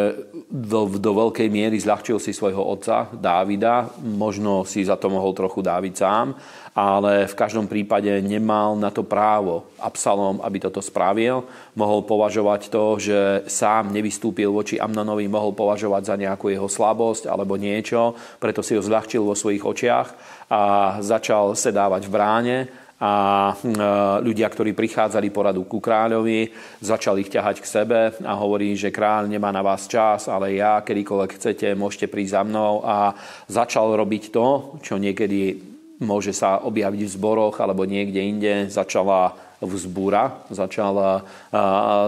do, 0.46 0.86
do 0.94 1.12
veľkej 1.26 1.50
miery 1.50 1.74
zľahčil 1.74 2.22
si 2.22 2.38
svojho 2.38 2.62
otca 2.62 3.10
Dávida. 3.18 3.90
Možno 4.06 4.62
si 4.62 4.86
za 4.86 4.94
to 4.94 5.10
mohol 5.10 5.34
trochu 5.34 5.66
Dávid 5.66 5.98
sám, 5.98 6.38
ale 6.78 7.26
v 7.26 7.34
každom 7.34 7.66
prípade 7.66 8.14
nemal 8.22 8.78
na 8.78 8.94
to 8.94 9.02
právo 9.02 9.66
Absalom, 9.82 10.38
aby 10.46 10.62
toto 10.62 10.86
spravil. 10.86 11.50
Mohol 11.74 12.06
považovať 12.06 12.70
to, 12.70 13.02
že 13.02 13.20
sám 13.50 13.90
nevystúpil 13.90 14.54
voči 14.54 14.78
Amnonovi, 14.78 15.26
mohol 15.26 15.58
považovať 15.58 16.14
za 16.14 16.16
nejakú 16.16 16.54
jeho 16.54 16.70
slabosť 16.70 17.26
alebo 17.26 17.58
niečo, 17.58 18.14
preto 18.38 18.62
si 18.62 18.78
ho 18.78 18.86
zľahčil 18.86 19.26
vo 19.26 19.34
svojich 19.34 19.66
očiach 19.66 20.08
a 20.46 20.62
začal 21.02 21.58
sedávať 21.58 22.06
v 22.06 22.14
bráne 22.14 22.58
a 23.00 23.12
hm, 23.56 23.80
e, 23.80 23.84
ľudia, 24.28 24.52
ktorí 24.52 24.76
prichádzali 24.76 25.32
poradu 25.32 25.64
ku 25.64 25.80
kráľovi, 25.80 26.52
začali 26.84 27.24
ich 27.24 27.32
ťahať 27.32 27.64
k 27.64 27.72
sebe 27.72 28.00
a 28.28 28.34
hovorí, 28.36 28.76
že 28.76 28.92
kráľ 28.92 29.32
nemá 29.32 29.56
na 29.56 29.64
vás 29.64 29.88
čas, 29.88 30.28
ale 30.28 30.60
ja, 30.60 30.84
kedykoľvek 30.84 31.32
chcete, 31.40 31.68
môžete 31.80 32.12
prísť 32.12 32.36
za 32.36 32.42
mnou. 32.44 32.84
A 32.84 33.16
začal 33.48 33.96
robiť 33.96 34.36
to, 34.36 34.78
čo 34.84 35.00
niekedy 35.00 35.64
môže 36.04 36.36
sa 36.36 36.60
objaviť 36.60 37.02
v 37.08 37.14
zboroch 37.16 37.56
alebo 37.64 37.88
niekde 37.88 38.20
inde, 38.20 38.54
začala 38.68 39.36
vzbúra, 39.60 40.48
začala, 40.48 41.28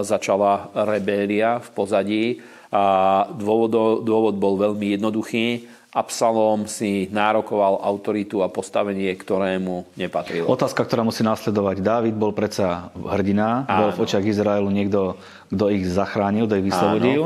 začala 0.00 0.72
rebélia 0.88 1.60
v 1.60 1.68
pozadí. 1.76 2.24
A 2.72 3.28
dôvod, 3.28 4.00
dôvod 4.00 4.40
bol 4.40 4.56
veľmi 4.56 4.96
jednoduchý 4.96 5.68
Absalom 5.92 6.64
si 6.64 7.04
nárokoval 7.12 7.84
autoritu 7.84 8.40
a 8.40 8.48
postavenie, 8.48 9.12
ktorému 9.12 9.92
nepatrilo. 10.00 10.48
Otázka, 10.48 10.88
ktorá 10.88 11.04
musí 11.04 11.20
následovať. 11.20 11.84
Dávid 11.84 12.16
bol 12.16 12.32
predsa 12.32 12.88
hrdina, 12.96 13.68
Áno. 13.68 13.76
bol 13.76 13.88
v 13.92 14.08
očiach 14.08 14.24
Izraelu 14.24 14.72
niekto, 14.72 15.20
kto 15.52 15.68
ich 15.68 15.84
zachránil, 15.84 16.48
kto 16.48 16.64
ich 16.64 16.66
vyslobodil. 16.72 17.22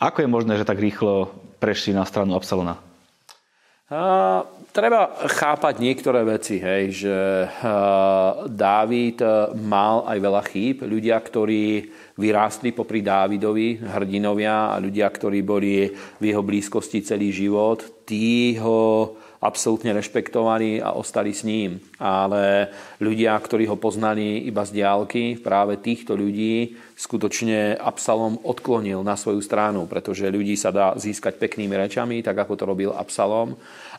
Ako 0.00 0.24
je 0.24 0.28
možné, 0.30 0.56
že 0.56 0.64
tak 0.64 0.80
rýchlo 0.80 1.28
prešli 1.60 1.92
na 1.92 2.08
stranu 2.08 2.32
Absalona? 2.32 2.80
A, 3.88 4.44
treba 4.68 5.16
chápať 5.32 5.80
niektoré 5.80 6.20
veci, 6.20 6.60
hej, 6.60 6.84
že 6.92 7.16
a, 7.48 8.44
Dávid 8.44 9.24
mal 9.56 10.04
aj 10.04 10.18
veľa 10.20 10.42
chýb. 10.44 10.84
Ľudia, 10.84 11.16
ktorí 11.16 11.88
vyrástli 12.20 12.76
popri 12.76 13.00
Dávidovi, 13.00 13.80
hrdinovia 13.80 14.74
a 14.74 14.76
ľudia, 14.76 15.08
ktorí 15.08 15.40
boli 15.40 15.88
v 16.20 16.24
jeho 16.24 16.44
blízkosti 16.44 17.00
celý 17.00 17.32
život, 17.32 18.04
tí 18.04 18.60
ho 18.60 19.16
absolútne 19.38 19.94
rešpektovali 19.94 20.82
a 20.82 20.98
ostali 20.98 21.30
s 21.30 21.46
ním. 21.46 21.78
Ale 22.02 22.70
ľudia, 22.98 23.38
ktorí 23.38 23.70
ho 23.70 23.78
poznali 23.78 24.42
iba 24.46 24.66
z 24.66 24.82
diálky, 24.82 25.38
práve 25.38 25.78
týchto 25.78 26.18
ľudí 26.18 26.74
skutočne 26.98 27.78
Absalom 27.78 28.42
odklonil 28.42 29.06
na 29.06 29.14
svoju 29.14 29.38
stranu, 29.38 29.86
pretože 29.86 30.26
ľudí 30.26 30.58
sa 30.58 30.74
dá 30.74 30.98
získať 30.98 31.38
peknými 31.38 31.78
rečami, 31.78 32.18
tak 32.26 32.34
ako 32.34 32.52
to 32.58 32.64
robil 32.66 32.90
Absalom 32.90 33.54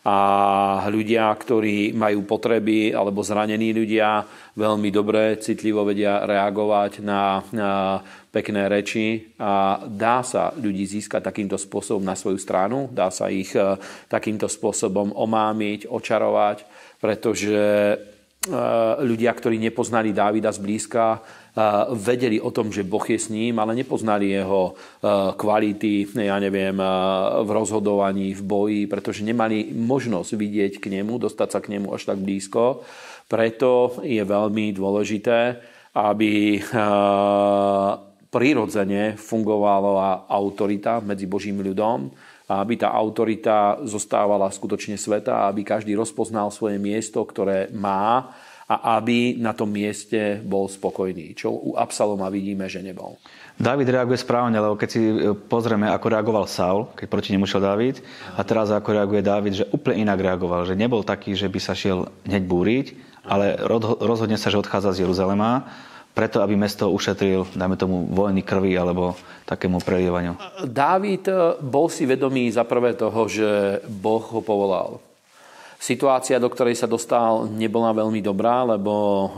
a 0.05 0.87
ľudia, 0.87 1.27
ktorí 1.35 1.91
majú 1.91 2.23
potreby 2.23 2.95
alebo 2.95 3.19
zranení 3.19 3.75
ľudia 3.75 4.23
veľmi 4.55 4.89
dobre, 4.91 5.35
citlivo 5.43 5.83
vedia 5.83 6.23
reagovať 6.23 7.03
na, 7.03 7.43
na 7.51 7.99
pekné 8.31 8.71
reči. 8.71 9.35
A 9.41 9.83
dá 9.83 10.23
sa 10.23 10.55
ľudí 10.55 10.87
získať 10.87 11.25
takýmto 11.25 11.59
spôsobom 11.59 12.03
na 12.05 12.15
svoju 12.15 12.39
stranu, 12.39 12.87
dá 12.91 13.11
sa 13.11 13.27
ich 13.27 13.51
e, 13.57 13.75
takýmto 14.07 14.47
spôsobom 14.47 15.11
omámiť, 15.11 15.89
očarovať, 15.89 16.63
pretože 17.03 17.59
ľudia, 19.03 19.35
ktorí 19.35 19.59
nepoznali 19.59 20.15
Dávida 20.15 20.47
zblízka, 20.55 21.19
vedeli 21.91 22.39
o 22.39 22.55
tom, 22.55 22.71
že 22.71 22.87
Boh 22.87 23.03
je 23.03 23.19
s 23.19 23.27
ním, 23.27 23.59
ale 23.59 23.75
nepoznali 23.75 24.31
jeho 24.31 24.79
kvality, 25.35 26.07
ja 26.15 26.39
neviem, 26.39 26.79
v 27.43 27.49
rozhodovaní, 27.51 28.31
v 28.31 28.43
boji, 28.47 28.81
pretože 28.87 29.27
nemali 29.27 29.75
možnosť 29.75 30.39
vidieť 30.39 30.73
k 30.79 30.87
nemu, 30.87 31.19
dostať 31.19 31.49
sa 31.51 31.59
k 31.59 31.75
nemu 31.75 31.91
až 31.91 32.07
tak 32.07 32.23
blízko. 32.23 32.87
Preto 33.27 33.99
je 34.07 34.23
veľmi 34.23 34.71
dôležité, 34.71 35.59
aby 35.99 36.63
prirodzene 38.29 39.19
fungovala 39.19 40.31
autorita 40.31 41.03
medzi 41.03 41.27
Božím 41.27 41.59
ľudom, 41.59 42.07
aby 42.49 42.81
tá 42.81 42.89
autorita 42.89 43.77
zostávala 43.85 44.49
skutočne 44.49 44.97
sveta, 44.97 45.45
aby 45.45 45.61
každý 45.61 45.93
rozpoznal 45.93 46.49
svoje 46.49 46.81
miesto, 46.81 47.21
ktoré 47.21 47.69
má 47.69 48.33
a 48.69 49.01
aby 49.01 49.37
na 49.41 49.53
tom 49.53 49.69
mieste 49.69 50.41
bol 50.45 50.69
spokojný, 50.69 51.33
čo 51.33 51.49
u 51.49 51.73
Absaloma 51.73 52.29
vidíme, 52.29 52.69
že 52.69 52.85
nebol. 52.85 53.17
David 53.57 53.89
reaguje 53.89 54.21
správne, 54.21 54.61
lebo 54.61 54.77
keď 54.77 54.89
si 54.89 55.01
e, 55.01 55.33
pozrieme, 55.33 55.89
ako 55.89 56.05
reagoval 56.13 56.45
Saul, 56.45 56.85
keď 56.93 57.07
proti 57.09 57.33
nemu 57.33 57.49
šiel 57.49 57.65
David, 57.65 57.97
a 58.37 58.41
teraz 58.45 58.69
ako 58.69 58.93
reaguje 58.93 59.25
David, 59.25 59.53
že 59.57 59.69
úplne 59.73 60.05
inak 60.05 60.21
reagoval, 60.21 60.69
že 60.69 60.77
nebol 60.77 61.01
taký, 61.01 61.33
že 61.33 61.49
by 61.49 61.59
sa 61.59 61.73
šiel 61.73 62.13
hneď 62.29 62.43
búriť, 62.45 62.85
ale 63.25 63.57
rozhodne 63.99 64.37
sa, 64.37 64.53
že 64.53 64.61
odchádza 64.61 64.95
z 64.95 65.01
Jeruzalema, 65.05 65.65
preto, 66.13 66.43
aby 66.43 66.59
mesto 66.59 66.91
ušetril, 66.91 67.47
dajme 67.55 67.75
tomu, 67.79 68.09
vojny 68.11 68.43
krvi 68.43 68.75
alebo 68.75 69.15
takému 69.47 69.79
prelievaniu. 69.79 70.35
Dávid 70.67 71.25
e, 71.29 71.55
bol 71.63 71.87
si 71.87 72.03
vedomý 72.03 72.51
za 72.51 72.67
prvé 72.67 72.93
toho, 72.97 73.25
že 73.29 73.79
Boh 73.87 74.21
ho 74.21 74.41
povolal. 74.43 74.99
Situácia, 75.79 76.43
do 76.43 76.51
ktorej 76.51 76.75
sa 76.75 76.91
dostal, 76.91 77.47
nebola 77.47 77.95
veľmi 77.95 78.19
dobrá, 78.19 78.67
lebo 78.67 78.91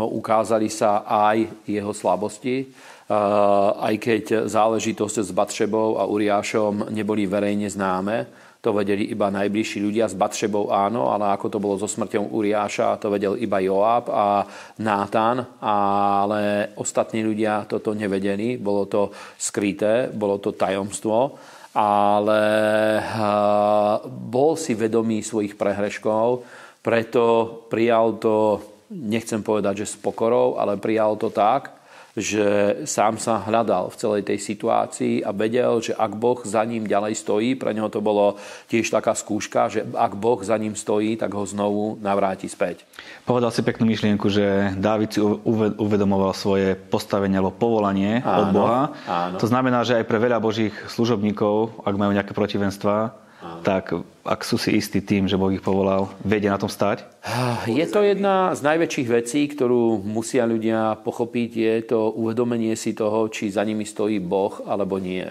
ukázali 0.10 0.74
sa 0.74 1.06
aj 1.06 1.70
jeho 1.70 1.94
slabosti, 1.94 2.66
aj 3.78 3.94
keď 4.02 4.24
záležitosť 4.50 5.22
s 5.22 5.30
Batšebou 5.30 6.02
a 6.02 6.10
Uriášom 6.10 6.90
neboli 6.90 7.30
verejne 7.30 7.70
známe. 7.70 8.26
To 8.62 8.78
vedeli 8.78 9.10
iba 9.10 9.34
najbližší 9.34 9.82
ľudia. 9.82 10.06
S 10.06 10.14
Batšebou 10.14 10.70
áno, 10.70 11.10
ale 11.10 11.34
ako 11.34 11.50
to 11.50 11.58
bolo 11.58 11.82
so 11.82 11.90
smrťou 11.90 12.30
Uriáša, 12.30 13.02
to 13.02 13.10
vedel 13.10 13.34
iba 13.34 13.58
Joab 13.58 14.06
a 14.14 14.46
Nátan, 14.78 15.58
ale 15.66 16.70
ostatní 16.78 17.26
ľudia 17.26 17.66
toto 17.66 17.98
nevedeli. 17.98 18.62
Bolo 18.62 18.86
to 18.86 19.10
skryté, 19.42 20.14
bolo 20.14 20.38
to 20.38 20.54
tajomstvo 20.54 21.50
ale 21.72 22.44
bol 24.12 24.60
si 24.60 24.76
vedomý 24.76 25.24
svojich 25.24 25.56
prehreškov, 25.56 26.44
preto 26.84 27.24
prijal 27.72 28.20
to, 28.20 28.60
nechcem 28.92 29.40
povedať, 29.40 29.88
že 29.88 29.96
s 29.96 29.96
pokorou, 29.96 30.60
ale 30.60 30.76
prijal 30.76 31.16
to 31.16 31.32
tak, 31.32 31.81
že 32.16 32.78
sám 32.84 33.16
sa 33.16 33.40
hľadal 33.40 33.88
v 33.88 34.00
celej 34.00 34.22
tej 34.28 34.40
situácii 34.40 35.24
a 35.24 35.32
vedel, 35.32 35.80
že 35.80 35.96
ak 35.96 36.12
Boh 36.20 36.40
za 36.44 36.64
ním 36.68 36.84
ďalej 36.84 37.16
stojí, 37.16 37.56
pre 37.56 37.72
neho 37.72 37.88
to 37.88 38.04
bolo 38.04 38.36
tiež 38.68 38.92
taká 38.92 39.16
skúška, 39.16 39.72
že 39.72 39.88
ak 39.96 40.20
Boh 40.20 40.40
za 40.44 40.60
ním 40.60 40.76
stojí, 40.76 41.16
tak 41.16 41.32
ho 41.32 41.48
znovu 41.48 41.96
navráti 42.04 42.52
späť. 42.52 42.84
Povedal 43.24 43.56
si 43.56 43.64
peknú 43.64 43.88
myšlienku, 43.88 44.28
že 44.28 44.76
Dávid 44.76 45.10
si 45.16 45.20
uvedomoval 45.80 46.36
svoje 46.36 46.76
postavenie 46.76 47.40
alebo 47.40 47.56
povolanie 47.56 48.20
áno, 48.20 48.40
od 48.44 48.48
Boha. 48.52 48.82
Áno. 49.08 49.38
To 49.40 49.48
znamená, 49.48 49.88
že 49.88 49.96
aj 49.96 50.06
pre 50.08 50.20
veľa 50.20 50.44
božích 50.44 50.76
služobníkov, 50.92 51.84
ak 51.88 51.96
majú 51.96 52.12
nejaké 52.12 52.36
protivenstva, 52.36 53.16
tak 53.66 53.94
ak 54.22 54.42
sú 54.46 54.62
si 54.62 54.78
istí 54.78 55.02
tým, 55.02 55.26
že 55.26 55.38
Boh 55.38 55.50
ich 55.50 55.66
povolal, 55.66 56.10
vedia 56.22 56.54
na 56.54 56.62
tom 56.62 56.70
stať? 56.70 57.06
Je 57.66 57.86
to 57.90 58.06
jedna 58.06 58.54
z 58.54 58.62
najväčších 58.62 59.08
vecí, 59.10 59.42
ktorú 59.50 60.02
musia 60.06 60.46
ľudia 60.46 61.02
pochopiť, 61.02 61.52
je 61.58 61.76
to 61.90 62.14
uvedomenie 62.14 62.78
si 62.78 62.94
toho, 62.94 63.26
či 63.34 63.50
za 63.50 63.66
nimi 63.66 63.86
stojí 63.86 64.22
Boh 64.22 64.62
alebo 64.66 65.02
nie. 65.02 65.26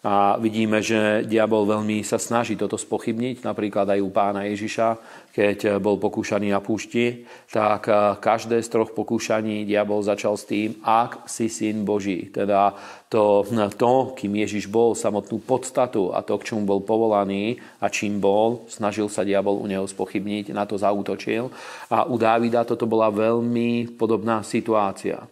A 0.00 0.40
vidíme, 0.40 0.80
že 0.80 1.28
diabol 1.28 1.68
veľmi 1.68 2.00
sa 2.00 2.16
snaží 2.16 2.56
toto 2.56 2.80
spochybniť, 2.80 3.44
napríklad 3.44 3.84
aj 3.84 4.00
u 4.00 4.08
pána 4.08 4.48
Ježiša, 4.48 4.96
keď 5.28 5.76
bol 5.76 6.00
pokúšaný 6.00 6.48
na 6.48 6.64
púšti, 6.64 7.28
tak 7.52 7.84
každé 8.24 8.64
z 8.64 8.68
troch 8.72 8.96
pokúšaní 8.96 9.68
diabol 9.68 10.00
začal 10.00 10.40
s 10.40 10.48
tým, 10.48 10.80
ak 10.80 11.28
si 11.28 11.52
syn 11.52 11.84
Boží. 11.84 12.32
Teda 12.32 12.72
to, 13.12 13.44
to, 13.76 14.16
kým 14.16 14.40
Ježiš 14.40 14.72
bol, 14.72 14.96
samotnú 14.96 15.36
podstatu 15.44 16.16
a 16.16 16.24
to, 16.24 16.40
k 16.40 16.48
čomu 16.48 16.64
bol 16.64 16.80
povolaný 16.80 17.60
a 17.84 17.92
čím 17.92 18.24
bol, 18.24 18.64
snažil 18.72 19.12
sa 19.12 19.20
diabol 19.20 19.60
u 19.60 19.68
neho 19.68 19.84
spochybniť, 19.84 20.56
na 20.56 20.64
to 20.64 20.80
zautočil. 20.80 21.52
A 21.92 22.08
u 22.08 22.16
Dávida 22.16 22.64
toto 22.64 22.88
bola 22.88 23.12
veľmi 23.12 24.00
podobná 24.00 24.40
situácia. 24.40 25.28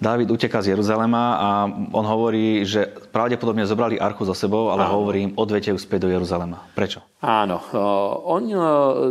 Dávid 0.00 0.32
uteká 0.32 0.64
z 0.64 0.72
Jeruzalema 0.72 1.36
a 1.36 1.48
on 1.92 2.06
hovorí, 2.08 2.64
že 2.64 2.88
pravdepodobne 3.12 3.68
zobrali 3.68 4.00
archu 4.00 4.24
so 4.24 4.32
sebou, 4.32 4.72
ale 4.72 4.88
Áno. 4.88 4.96
hovorí 4.96 5.28
im, 5.28 5.32
odvete 5.36 5.68
ju 5.68 5.76
späť 5.76 6.08
do 6.08 6.12
Jeruzalema. 6.16 6.56
Prečo? 6.72 7.04
Áno. 7.20 7.60
On, 8.24 8.40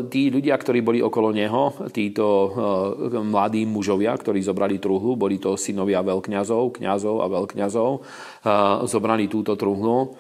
tí 0.10 0.34
ľudia, 0.34 0.58
ktorí 0.58 0.82
boli 0.82 0.98
okolo 1.06 1.30
neho, 1.30 1.94
títo 1.94 2.26
mladí 3.22 3.70
mužovia, 3.70 4.18
ktorí 4.18 4.42
zobrali 4.42 4.82
truhlu, 4.82 5.14
boli 5.14 5.38
to 5.38 5.54
synovia 5.54 6.02
veľkňazov, 6.02 6.82
kňazov 6.82 7.16
a 7.22 7.28
veľkňazov, 7.30 7.92
zobrali 8.90 9.30
túto 9.30 9.54
truhlu 9.54 10.18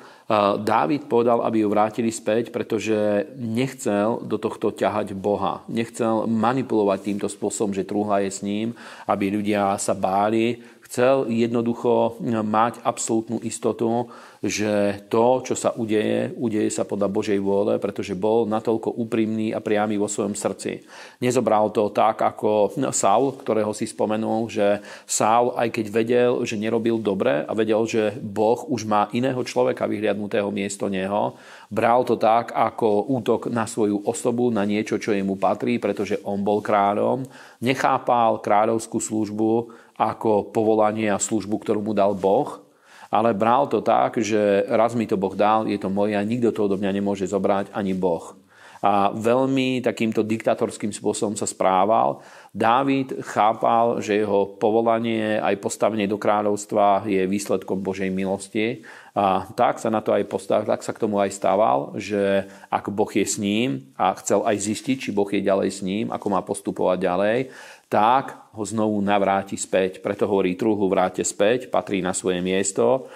Dávid 0.61 1.09
povedal, 1.09 1.41
aby 1.41 1.65
ju 1.65 1.73
vrátili 1.73 2.13
späť, 2.13 2.53
pretože 2.53 3.25
nechcel 3.33 4.21
do 4.21 4.37
tohto 4.37 4.69
ťahať 4.69 5.17
Boha. 5.17 5.65
Nechcel 5.65 6.29
manipulovať 6.29 7.01
týmto 7.01 7.25
spôsobom, 7.25 7.73
že 7.73 7.81
trúhla 7.81 8.21
je 8.21 8.29
s 8.29 8.45
ním, 8.45 8.77
aby 9.09 9.33
ľudia 9.33 9.73
sa 9.81 9.97
báli. 9.97 10.61
Chcel 10.89 11.29
jednoducho 11.29 12.17
mať 12.25 12.81
absolútnu 12.81 13.37
istotu, 13.45 14.09
že 14.41 15.05
to, 15.05 15.45
čo 15.45 15.53
sa 15.53 15.69
udeje, 15.77 16.33
udeje 16.33 16.73
sa 16.73 16.81
podľa 16.81 17.13
Božej 17.13 17.37
vôle, 17.37 17.77
pretože 17.77 18.17
bol 18.17 18.49
natoľko 18.49 18.97
úprimný 18.97 19.53
a 19.53 19.61
priamy 19.61 20.01
vo 20.01 20.09
svojom 20.09 20.33
srdci. 20.33 20.81
Nezobral 21.21 21.69
to 21.69 21.93
tak, 21.93 22.25
ako 22.25 22.73
Saul, 22.89 23.37
ktorého 23.37 23.69
si 23.77 23.85
spomenul, 23.85 24.49
že 24.49 24.81
Saul, 25.05 25.53
aj 25.53 25.69
keď 25.77 25.85
vedel, 25.93 26.31
že 26.41 26.57
nerobil 26.57 26.97
dobre 26.97 27.45
a 27.45 27.53
vedel, 27.53 27.85
že 27.85 28.17
Boh 28.17 28.65
už 28.65 28.89
má 28.89 29.13
iného 29.13 29.45
človeka 29.45 29.85
vyhliadnutého 29.85 30.49
miesto 30.49 30.89
neho, 30.89 31.37
bral 31.69 32.01
to 32.01 32.17
tak, 32.17 32.49
ako 32.49 33.13
útok 33.13 33.53
na 33.53 33.69
svoju 33.69 34.09
osobu, 34.09 34.49
na 34.49 34.65
niečo, 34.65 34.97
čo 34.97 35.13
jemu 35.13 35.37
patrí, 35.37 35.77
pretože 35.77 36.17
on 36.25 36.41
bol 36.41 36.65
kráľom, 36.65 37.29
nechápal 37.61 38.41
kráľovskú 38.41 38.97
službu 38.97 39.85
ako 39.99 40.55
povolanie 40.55 41.11
a 41.11 41.19
službu, 41.19 41.59
ktorú 41.59 41.83
mu 41.83 41.91
dal 41.91 42.15
Boh, 42.15 42.63
ale 43.11 43.35
bral 43.35 43.67
to 43.67 43.83
tak, 43.83 44.21
že 44.21 44.63
raz 44.71 44.95
mi 44.95 45.03
to 45.03 45.19
Boh 45.19 45.35
dal, 45.35 45.67
je 45.67 45.75
to 45.75 45.91
moje 45.91 46.15
a 46.15 46.23
nikto 46.23 46.55
to 46.55 46.71
odo 46.71 46.79
mňa 46.79 46.95
nemôže 46.95 47.27
zobrať, 47.27 47.75
ani 47.75 47.91
Boh. 47.91 48.39
A 48.79 49.11
veľmi 49.11 49.83
takýmto 49.83 50.23
diktatorským 50.23 50.95
spôsobom 50.95 51.35
sa 51.35 51.43
správal. 51.43 52.23
Dávid 52.55 53.11
chápal, 53.27 53.99
že 53.99 54.23
jeho 54.23 54.55
povolanie 54.55 55.35
aj 55.35 55.59
postavenie 55.59 56.07
do 56.07 56.15
kráľovstva 56.15 57.03
je 57.03 57.27
výsledkom 57.27 57.83
Božej 57.83 58.07
milosti. 58.07 58.87
A 59.11 59.43
tak 59.51 59.83
sa 59.83 59.91
na 59.91 59.99
to 59.99 60.15
aj 60.15 60.23
postavil, 60.31 60.63
tak 60.63 60.79
sa 60.79 60.95
k 60.95 61.01
tomu 61.03 61.19
aj 61.19 61.35
stával, 61.35 61.91
že 61.99 62.47
ak 62.71 62.87
Boh 62.87 63.11
je 63.11 63.27
s 63.27 63.35
ním 63.35 63.91
a 63.99 64.15
chcel 64.15 64.47
aj 64.47 64.55
zistiť, 64.55 64.95
či 64.95 65.09
Boh 65.11 65.27
je 65.27 65.43
ďalej 65.43 65.69
s 65.75 65.83
ním, 65.83 66.07
ako 66.07 66.27
má 66.31 66.39
postupovať 66.39 66.97
ďalej, 67.03 67.37
tak 67.89 68.53
ho 68.53 68.61
znovu 68.61 69.01
navráti 69.01 69.57
späť. 69.57 69.97
Preto 69.97 70.29
hovorí 70.29 70.53
truhlu 70.53 70.85
vráte 70.85 71.25
späť, 71.25 71.73
patrí 71.73 72.05
na 72.05 72.13
svoje 72.13 72.37
miesto. 72.37 73.09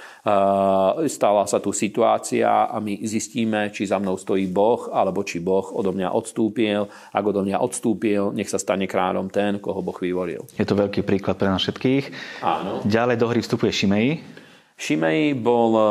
Stala 1.06 1.46
sa 1.46 1.62
tu 1.62 1.70
situácia 1.70 2.66
a 2.66 2.82
my 2.82 2.98
zistíme, 3.06 3.70
či 3.70 3.86
za 3.86 4.02
mnou 4.02 4.18
stojí 4.18 4.50
Boh, 4.50 4.90
alebo 4.90 5.22
či 5.22 5.38
Boh 5.38 5.70
odo 5.78 5.94
mňa 5.94 6.18
odstúpil. 6.18 6.90
Ak 7.14 7.22
odo 7.22 7.46
mňa 7.46 7.62
odstúpil, 7.62 8.34
nech 8.34 8.50
sa 8.50 8.58
stane 8.58 8.90
kráľom 8.90 9.30
ten, 9.30 9.62
koho 9.62 9.86
Boh 9.86 9.96
vyvolil. 9.96 10.42
Je 10.58 10.66
to 10.66 10.74
veľký 10.74 11.06
príklad 11.06 11.38
pre 11.38 11.54
nás 11.54 11.62
všetkých. 11.62 12.06
Áno. 12.42 12.82
Ďalej 12.82 13.16
do 13.22 13.30
hry 13.30 13.46
vstupuje 13.46 13.70
Šimei. 13.70 14.26
Šimei 14.74 15.38
bol 15.38 15.72
e, 15.78 15.84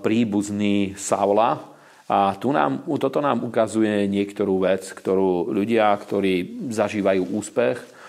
príbuzný 0.00 0.96
Saula, 0.96 1.70
a 2.10 2.34
tu 2.34 2.50
nám, 2.50 2.82
toto 2.98 3.22
nám 3.22 3.46
ukazuje 3.46 4.10
niektorú 4.10 4.66
vec, 4.66 4.82
ktorú 4.90 5.54
ľudia, 5.54 5.94
ktorí 5.94 6.66
zažívajú 6.66 7.22
úspech, 7.38 7.99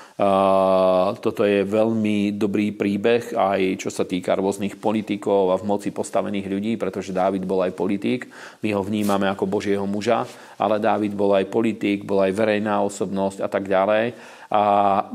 toto 1.22 1.42
je 1.48 1.66
veľmi 1.66 2.36
dobrý 2.36 2.76
príbeh 2.76 3.34
aj 3.34 3.82
čo 3.82 3.90
sa 3.90 4.06
týka 4.06 4.38
rôznych 4.38 4.78
politikov 4.78 5.50
a 5.52 5.60
v 5.60 5.68
moci 5.68 5.90
postavených 5.90 6.48
ľudí, 6.48 6.74
pretože 6.78 7.16
Dávid 7.16 7.44
bol 7.44 7.64
aj 7.66 7.74
politik. 7.74 8.30
My 8.62 8.76
ho 8.76 8.86
vnímame 8.86 9.26
ako 9.32 9.50
Božieho 9.50 9.86
muža, 9.90 10.28
ale 10.62 10.78
Dávid 10.78 11.18
bol 11.18 11.34
aj 11.34 11.50
politik, 11.50 12.06
bol 12.06 12.22
aj 12.22 12.32
verejná 12.38 12.80
osobnosť 12.86 13.42
a 13.42 13.48
tak 13.50 13.66
ďalej. 13.66 14.14
A 14.52 14.64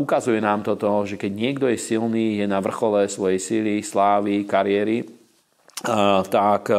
ukazuje 0.01 0.41
nám 0.41 0.65
toto, 0.65 1.05
že 1.05 1.21
keď 1.21 1.33
niekto 1.33 1.69
je 1.69 1.77
silný, 1.77 2.41
je 2.41 2.47
na 2.49 2.57
vrchole 2.57 3.05
svojej 3.05 3.37
sily, 3.37 3.85
slávy, 3.85 4.49
kariéry, 4.49 5.16
tak 6.33 6.73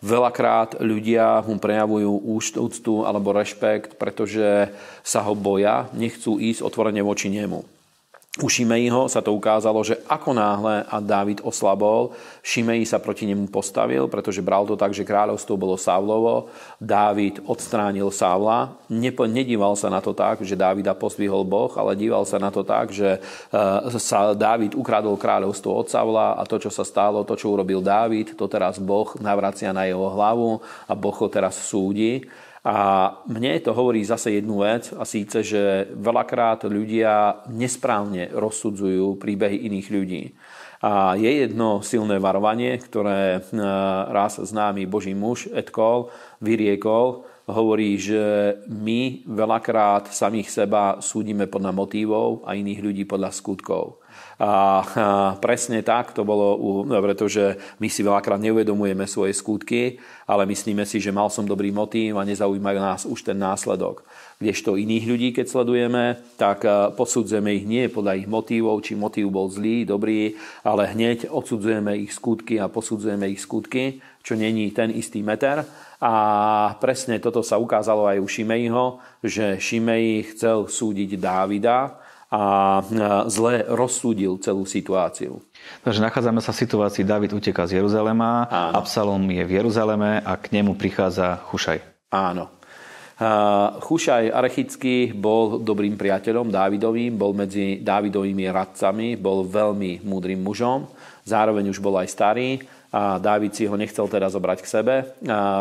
veľakrát 0.00 0.80
ľudia 0.80 1.44
mu 1.44 1.60
prejavujú 1.60 2.12
úctu 2.36 3.04
alebo 3.04 3.36
rešpekt, 3.36 4.00
pretože 4.00 4.72
sa 5.04 5.20
ho 5.24 5.36
boja, 5.36 5.92
nechcú 5.92 6.40
ísť 6.40 6.64
otvorene 6.64 7.04
voči 7.04 7.28
nemu. 7.28 7.71
U 8.40 8.48
Šimejho 8.48 9.12
sa 9.12 9.20
to 9.20 9.36
ukázalo, 9.36 9.84
že 9.84 10.00
ako 10.08 10.32
náhle 10.32 10.88
a 10.88 11.04
Dávid 11.04 11.44
oslabol, 11.44 12.16
Šimej 12.40 12.88
sa 12.88 12.96
proti 12.96 13.28
nemu 13.28 13.52
postavil, 13.52 14.08
pretože 14.08 14.40
bral 14.40 14.64
to 14.64 14.72
tak, 14.72 14.96
že 14.96 15.04
kráľovstvo 15.04 15.52
bolo 15.60 15.76
Savlovo, 15.76 16.48
Dávid 16.80 17.44
odstránil 17.44 18.08
Savla, 18.08 18.72
nedíval 18.88 19.76
sa 19.76 19.92
na 19.92 20.00
to 20.00 20.16
tak, 20.16 20.40
že 20.48 20.56
Dávida 20.56 20.96
pozdvihol 20.96 21.44
Boh, 21.44 21.76
ale 21.76 21.92
díval 21.92 22.24
sa 22.24 22.40
na 22.40 22.48
to 22.48 22.64
tak, 22.64 22.88
že 22.88 23.20
e, 23.52 24.00
sa 24.00 24.32
Dávid 24.32 24.72
ukradol 24.80 25.20
kráľovstvo 25.20 25.68
od 25.68 25.92
Savla 25.92 26.32
a 26.32 26.48
to, 26.48 26.56
čo 26.56 26.72
sa 26.72 26.88
stalo, 26.88 27.28
to, 27.28 27.36
čo 27.36 27.52
urobil 27.52 27.84
Dávid, 27.84 28.32
to 28.32 28.48
teraz 28.48 28.80
Boh 28.80 29.12
navracia 29.20 29.76
na 29.76 29.84
jeho 29.84 30.08
hlavu 30.08 30.64
a 30.88 30.96
Boh 30.96 31.12
ho 31.20 31.28
teraz 31.28 31.60
súdi. 31.68 32.24
A 32.62 33.10
mne 33.26 33.58
to 33.58 33.74
hovorí 33.74 34.06
zase 34.06 34.38
jednu 34.38 34.62
vec 34.62 34.94
a 34.94 35.02
síce, 35.02 35.42
že 35.42 35.90
veľakrát 35.98 36.62
ľudia 36.70 37.42
nesprávne 37.50 38.30
rozsudzujú 38.30 39.18
príbehy 39.18 39.66
iných 39.66 39.88
ľudí. 39.90 40.22
A 40.82 41.14
je 41.14 41.46
jedno 41.46 41.82
silné 41.82 42.18
varovanie, 42.18 42.74
ktoré 42.78 43.38
e, 43.38 43.40
raz 44.10 44.38
známy 44.38 44.86
Boží 44.86 45.14
muž 45.14 45.46
Edkol 45.50 46.10
vyriekol, 46.42 47.22
hovorí, 47.46 47.98
že 47.98 48.58
my 48.66 49.26
veľakrát 49.26 50.10
samých 50.10 50.50
seba 50.50 50.98
súdime 50.98 51.46
podľa 51.50 51.74
motívov 51.74 52.46
a 52.46 52.54
iných 52.54 52.82
ľudí 52.82 53.02
podľa 53.06 53.30
skutkov. 53.30 54.01
A, 54.40 55.36
presne 55.40 55.84
tak 55.84 56.16
to 56.16 56.24
bolo, 56.24 56.56
u, 56.56 56.70
pretože 56.88 57.60
my 57.80 57.88
si 57.90 58.00
veľakrát 58.00 58.40
neuvedomujeme 58.40 59.04
svoje 59.04 59.36
skutky, 59.36 60.00
ale 60.24 60.48
myslíme 60.48 60.88
si, 60.88 61.00
že 61.02 61.12
mal 61.12 61.28
som 61.28 61.44
dobrý 61.44 61.68
motív 61.68 62.16
a 62.16 62.26
nezaujímajú 62.28 62.78
nás 62.80 63.02
už 63.04 63.26
ten 63.26 63.36
následok. 63.36 64.06
Kdežto 64.42 64.74
iných 64.74 65.04
ľudí, 65.06 65.28
keď 65.30 65.46
sledujeme, 65.46 66.18
tak 66.34 66.66
posudzujeme 66.98 67.54
ich 67.54 67.66
nie 67.68 67.86
podľa 67.86 68.18
ich 68.18 68.26
motívov, 68.26 68.82
či 68.82 68.98
motív 68.98 69.30
bol 69.30 69.46
zlý, 69.46 69.86
dobrý, 69.86 70.34
ale 70.66 70.90
hneď 70.90 71.30
odsudzujeme 71.30 71.94
ich 72.02 72.10
skutky 72.10 72.58
a 72.58 72.66
posudzujeme 72.66 73.30
ich 73.30 73.38
skutky, 73.38 74.02
čo 74.22 74.34
není 74.34 74.74
ten 74.74 74.90
istý 74.90 75.22
meter. 75.22 75.62
A 76.02 76.14
presne 76.82 77.22
toto 77.22 77.46
sa 77.46 77.62
ukázalo 77.62 78.10
aj 78.10 78.18
u 78.18 78.26
Šimejho, 78.26 78.98
že 79.22 79.62
Šimej 79.62 80.34
chcel 80.34 80.66
súdiť 80.66 81.14
Dávida, 81.22 82.02
a 82.32 82.80
zle 83.28 83.68
rozsúdil 83.68 84.40
celú 84.40 84.64
situáciu. 84.64 85.44
Takže 85.84 86.00
nachádzame 86.00 86.40
sa 86.40 86.56
v 86.56 86.64
situácii, 86.64 87.04
David 87.04 87.36
uteká 87.36 87.68
z 87.68 87.76
Jeruzalema, 87.76 88.48
Áno. 88.48 88.80
Absalom 88.80 89.20
je 89.28 89.44
v 89.44 89.60
Jeruzaleme 89.60 90.24
a 90.24 90.32
k 90.40 90.56
nemu 90.56 90.72
prichádza 90.80 91.44
Chušaj. 91.52 92.08
Áno. 92.08 92.48
Chušaj 93.84 94.32
Arechický 94.32 95.14
bol 95.14 95.62
dobrým 95.62 95.94
priateľom 95.94 96.50
Dávidovým, 96.50 97.14
bol 97.14 97.36
medzi 97.36 97.78
Dávidovými 97.84 98.50
radcami, 98.50 99.14
bol 99.14 99.46
veľmi 99.46 100.02
múdrym 100.02 100.40
mužom, 100.42 100.88
zároveň 101.22 101.70
už 101.70 101.78
bol 101.78 102.00
aj 102.00 102.08
starý 102.10 102.58
a 102.92 103.16
Dávid 103.16 103.56
si 103.56 103.64
ho 103.64 103.72
nechcel 103.72 104.04
teda 104.04 104.28
zobrať 104.28 104.58
k 104.60 104.68
sebe, 104.68 104.94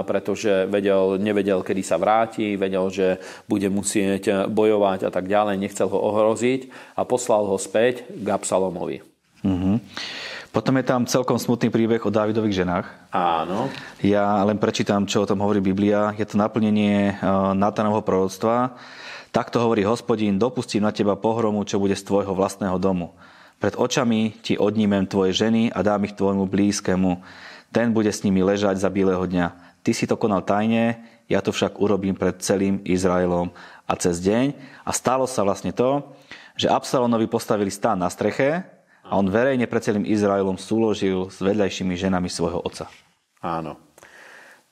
pretože 0.03 0.67
vedel, 0.67 1.15
nevedel, 1.15 1.63
kedy 1.63 1.79
sa 1.79 1.95
vráti, 1.95 2.59
vedel, 2.59 2.91
že 2.91 3.23
bude 3.47 3.71
musieť 3.71 4.51
bojovať 4.51 5.07
a 5.07 5.11
tak 5.15 5.31
ďalej, 5.31 5.55
nechcel 5.55 5.87
ho 5.87 5.95
ohroziť 5.95 6.67
a 6.99 7.07
poslal 7.07 7.47
ho 7.47 7.55
späť 7.55 8.03
k 8.11 8.27
Absalomovi. 8.27 8.99
Mm-hmm. 9.47 9.75
Potom 10.51 10.75
je 10.75 10.83
tam 10.83 11.07
celkom 11.07 11.39
smutný 11.39 11.71
príbeh 11.71 12.03
o 12.03 12.11
Dávidových 12.11 12.67
ženách. 12.67 12.85
Áno. 13.15 13.71
Ja 14.03 14.43
len 14.43 14.59
prečítam, 14.59 15.07
čo 15.07 15.23
o 15.23 15.29
tom 15.29 15.39
hovorí 15.39 15.63
Biblia. 15.63 16.11
Je 16.19 16.27
to 16.27 16.35
naplnenie 16.35 17.15
e, 17.15 17.23
Natanovho 17.55 18.03
proroctva. 18.03 18.75
Takto 19.31 19.63
hovorí 19.63 19.87
hospodín, 19.87 20.35
dopustím 20.35 20.83
na 20.83 20.91
teba 20.91 21.15
pohromu, 21.15 21.63
čo 21.63 21.79
bude 21.79 21.95
z 21.95 22.03
tvojho 22.03 22.35
vlastného 22.35 22.75
domu. 22.75 23.15
Pred 23.61 23.77
očami 23.77 24.41
ti 24.41 24.57
odnímem 24.57 25.05
tvoje 25.05 25.37
ženy 25.37 25.69
a 25.69 25.85
dám 25.85 26.09
ich 26.09 26.17
tvojmu 26.17 26.49
blízkemu. 26.49 27.21
Ten 27.69 27.93
bude 27.93 28.09
s 28.09 28.25
nimi 28.25 28.41
ležať 28.41 28.81
za 28.81 28.89
bieleho 28.89 29.21
dňa. 29.21 29.77
Ty 29.85 29.91
si 29.93 30.09
to 30.09 30.17
konal 30.17 30.41
tajne, 30.41 30.97
ja 31.29 31.45
to 31.45 31.53
však 31.53 31.77
urobím 31.77 32.17
pred 32.17 32.41
celým 32.41 32.81
Izraelom. 32.81 33.53
A 33.85 33.93
cez 34.01 34.17
deň, 34.17 34.57
a 34.81 34.89
stalo 34.89 35.29
sa 35.29 35.45
vlastne 35.45 35.69
to, 35.69 36.01
že 36.57 36.73
Absalonovi 36.73 37.29
postavili 37.29 37.69
stán 37.69 38.01
na 38.01 38.09
streche 38.09 38.65
a 39.05 39.13
on 39.13 39.29
verejne 39.29 39.69
pred 39.69 39.85
celým 39.85 40.09
Izraelom 40.09 40.57
súložil 40.57 41.29
s 41.29 41.37
vedľajšími 41.37 41.93
ženami 41.93 42.33
svojho 42.33 42.65
otca. 42.65 42.89
Áno. 43.45 43.77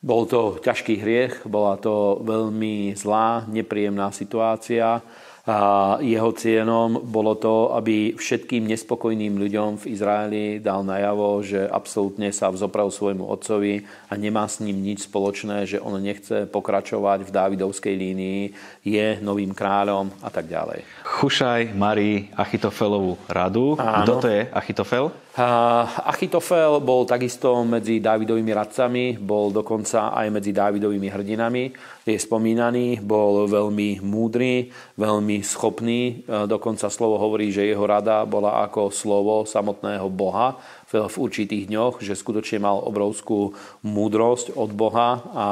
Bol 0.02 0.25
to 0.25 0.58
ťažký 0.65 0.97
hriech, 0.97 1.34
bola 1.45 1.78
to 1.78 2.25
veľmi 2.25 2.97
zlá, 2.97 3.45
nepríjemná 3.45 4.10
situácia 4.10 5.06
a 5.49 5.97
jeho 5.97 6.29
cieľom 6.29 7.09
bolo 7.09 7.33
to, 7.33 7.73
aby 7.73 8.13
všetkým 8.13 8.69
nespokojným 8.69 9.33
ľuďom 9.33 9.81
v 9.81 9.97
Izraeli 9.97 10.45
dal 10.62 10.85
najavo, 10.85 11.41
že 11.41 11.65
absolútne 11.65 12.29
sa 12.29 12.53
vzopravil 12.53 12.93
svojmu 12.93 13.25
otcovi 13.25 13.81
a 13.81 14.13
nemá 14.13 14.45
s 14.45 14.62
ním 14.62 14.77
nič 14.77 15.09
spoločné, 15.09 15.65
že 15.65 15.81
on 15.81 15.97
nechce 15.97 16.45
pokračovať 16.53 17.25
v 17.25 17.33
Dávidovskej 17.33 17.97
línii, 17.97 18.41
je 18.85 19.17
novým 19.25 19.57
kráľom 19.57 20.13
a 20.21 20.29
tak 20.29 20.45
ďalej. 20.45 20.85
Chušaj 21.17 21.73
marí 21.73 22.29
Achitofelovú 22.38 23.17
radu. 23.25 23.73
Áno. 23.81 24.05
Kto 24.05 24.13
to 24.21 24.27
je 24.29 24.41
Achitofel? 24.53 25.09
Achitofel 25.39 26.84
bol 26.84 27.08
takisto 27.08 27.63
medzi 27.63 28.04
Dávidovými 28.04 28.52
radcami, 28.52 29.15
bol 29.15 29.56
dokonca 29.56 30.12
aj 30.12 30.28
medzi 30.28 30.52
Dávidovými 30.52 31.08
hrdinami. 31.08 31.71
Je 32.04 32.19
spomínaný, 32.19 32.99
bol 32.99 33.47
veľmi 33.47 34.04
múdry, 34.04 34.67
veľmi 34.99 35.39
schopný. 35.39 36.28
Dokonca 36.28 36.91
slovo 36.91 37.15
hovorí, 37.23 37.56
že 37.56 37.63
jeho 37.63 37.88
rada 37.88 38.28
bola 38.28 38.67
ako 38.67 38.91
slovo 38.91 39.47
samotného 39.47 40.12
Boha 40.12 40.60
v 40.91 41.15
určitých 41.15 41.71
dňoch, 41.71 42.04
že 42.04 42.19
skutočne 42.19 42.60
mal 42.60 42.84
obrovskú 42.84 43.56
múdrosť 43.88 44.60
od 44.60 44.69
Boha 44.75 45.23
a 45.32 45.47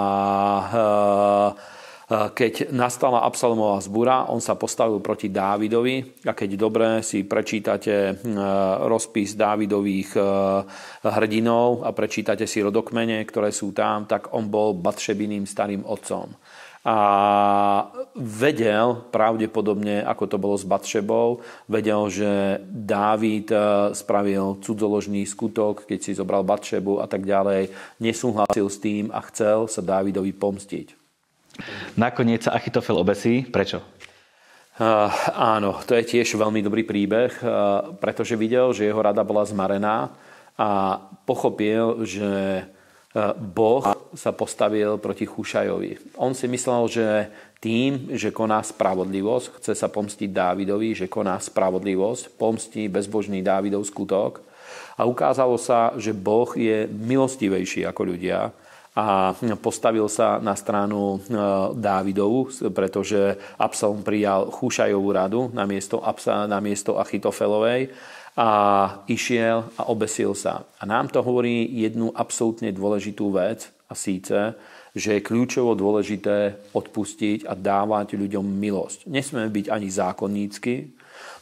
keď 2.08 2.72
nastala 2.72 3.28
Absalomová 3.28 3.84
zbúra, 3.84 4.32
on 4.32 4.40
sa 4.40 4.56
postavil 4.56 5.04
proti 5.04 5.28
Dávidovi 5.28 6.24
a 6.24 6.32
keď 6.32 6.50
dobre 6.56 6.88
si 7.04 7.28
prečítate 7.28 8.24
rozpis 8.88 9.36
Dávidových 9.36 10.16
hrdinov 11.04 11.84
a 11.84 11.92
prečítate 11.92 12.48
si 12.48 12.64
rodokmene, 12.64 13.20
ktoré 13.28 13.52
sú 13.52 13.76
tam, 13.76 14.08
tak 14.08 14.32
on 14.32 14.48
bol 14.48 14.72
Batšebiným 14.80 15.44
starým 15.44 15.84
otcom 15.84 16.32
a 16.88 16.98
vedel 18.16 19.12
pravdepodobne, 19.12 20.08
ako 20.08 20.24
to 20.32 20.38
bolo 20.40 20.56
s 20.56 20.64
Batšebou, 20.64 21.44
vedel, 21.68 22.08
že 22.08 22.64
Dávid 22.64 23.52
spravil 23.92 24.64
cudzoložný 24.64 25.28
skutok, 25.28 25.84
keď 25.84 26.00
si 26.00 26.16
zobral 26.16 26.48
Batšebu 26.48 27.04
a 27.04 27.08
tak 27.12 27.28
ďalej, 27.28 27.76
nesúhlasil 28.00 28.72
s 28.72 28.80
tým 28.80 29.12
a 29.12 29.20
chcel 29.28 29.68
sa 29.68 29.84
Dávidovi 29.84 30.32
pomstiť. 30.32 30.97
Nakoniec 31.98 32.46
sa 32.46 32.56
Achitofel 32.56 32.98
obesí. 32.98 33.46
Prečo? 33.46 33.82
Uh, 34.78 35.10
áno, 35.34 35.82
to 35.90 35.98
je 35.98 36.06
tiež 36.06 36.38
veľmi 36.38 36.62
dobrý 36.62 36.86
príbeh, 36.86 37.34
uh, 37.42 37.98
pretože 37.98 38.38
videl, 38.38 38.70
že 38.78 38.86
jeho 38.86 39.02
rada 39.02 39.26
bola 39.26 39.42
zmarená 39.42 40.14
a 40.58 41.02
pochopil, 41.26 42.06
že 42.06 42.66
Boh 43.38 43.86
sa 44.14 44.30
postavil 44.30 45.00
proti 45.02 45.26
Chušajovi. 45.26 46.18
On 46.22 46.38
si 46.38 46.46
myslel, 46.46 46.82
že 46.86 47.06
tým, 47.58 48.14
že 48.14 48.30
koná 48.30 48.62
spravodlivosť, 48.62 49.58
chce 49.58 49.74
sa 49.74 49.90
pomstiť 49.90 50.30
Dávidovi, 50.30 50.94
že 50.94 51.10
koná 51.10 51.42
spravodlivosť, 51.42 52.38
pomstí 52.38 52.86
bezbožný 52.86 53.42
Dávidov 53.42 53.90
skutok. 53.90 54.46
A 54.98 55.10
ukázalo 55.10 55.58
sa, 55.58 55.98
že 55.98 56.14
Boh 56.14 56.50
je 56.54 56.86
milostivejší 56.86 57.90
ako 57.90 58.14
ľudia 58.14 58.54
a 58.98 59.38
postavil 59.62 60.10
sa 60.10 60.42
na 60.42 60.58
stranu 60.58 61.22
e, 61.22 61.38
Dávidovu, 61.78 62.50
pretože 62.74 63.38
Absalom 63.62 64.02
prijal 64.02 64.50
Chušajovú 64.50 65.10
radu 65.14 65.42
na 65.54 65.70
miesto, 65.70 66.02
na 66.26 66.58
miesto 66.58 66.98
Achitofelovej 66.98 67.94
a 68.34 68.50
išiel 69.06 69.70
a 69.78 69.94
obesil 69.94 70.34
sa. 70.34 70.66
A 70.82 70.84
nám 70.90 71.14
to 71.14 71.22
hovorí 71.22 71.70
jednu 71.78 72.10
absolútne 72.10 72.74
dôležitú 72.74 73.38
vec 73.38 73.70
a 73.86 73.94
síce, 73.94 74.58
že 74.98 75.22
je 75.22 75.26
kľúčovo 75.26 75.78
dôležité 75.78 76.58
odpustiť 76.74 77.46
a 77.46 77.54
dávať 77.54 78.18
ľuďom 78.18 78.46
milosť. 78.46 79.06
Nesmieme 79.06 79.54
byť 79.54 79.66
ani 79.70 79.88
zákonnícky, 79.94 80.74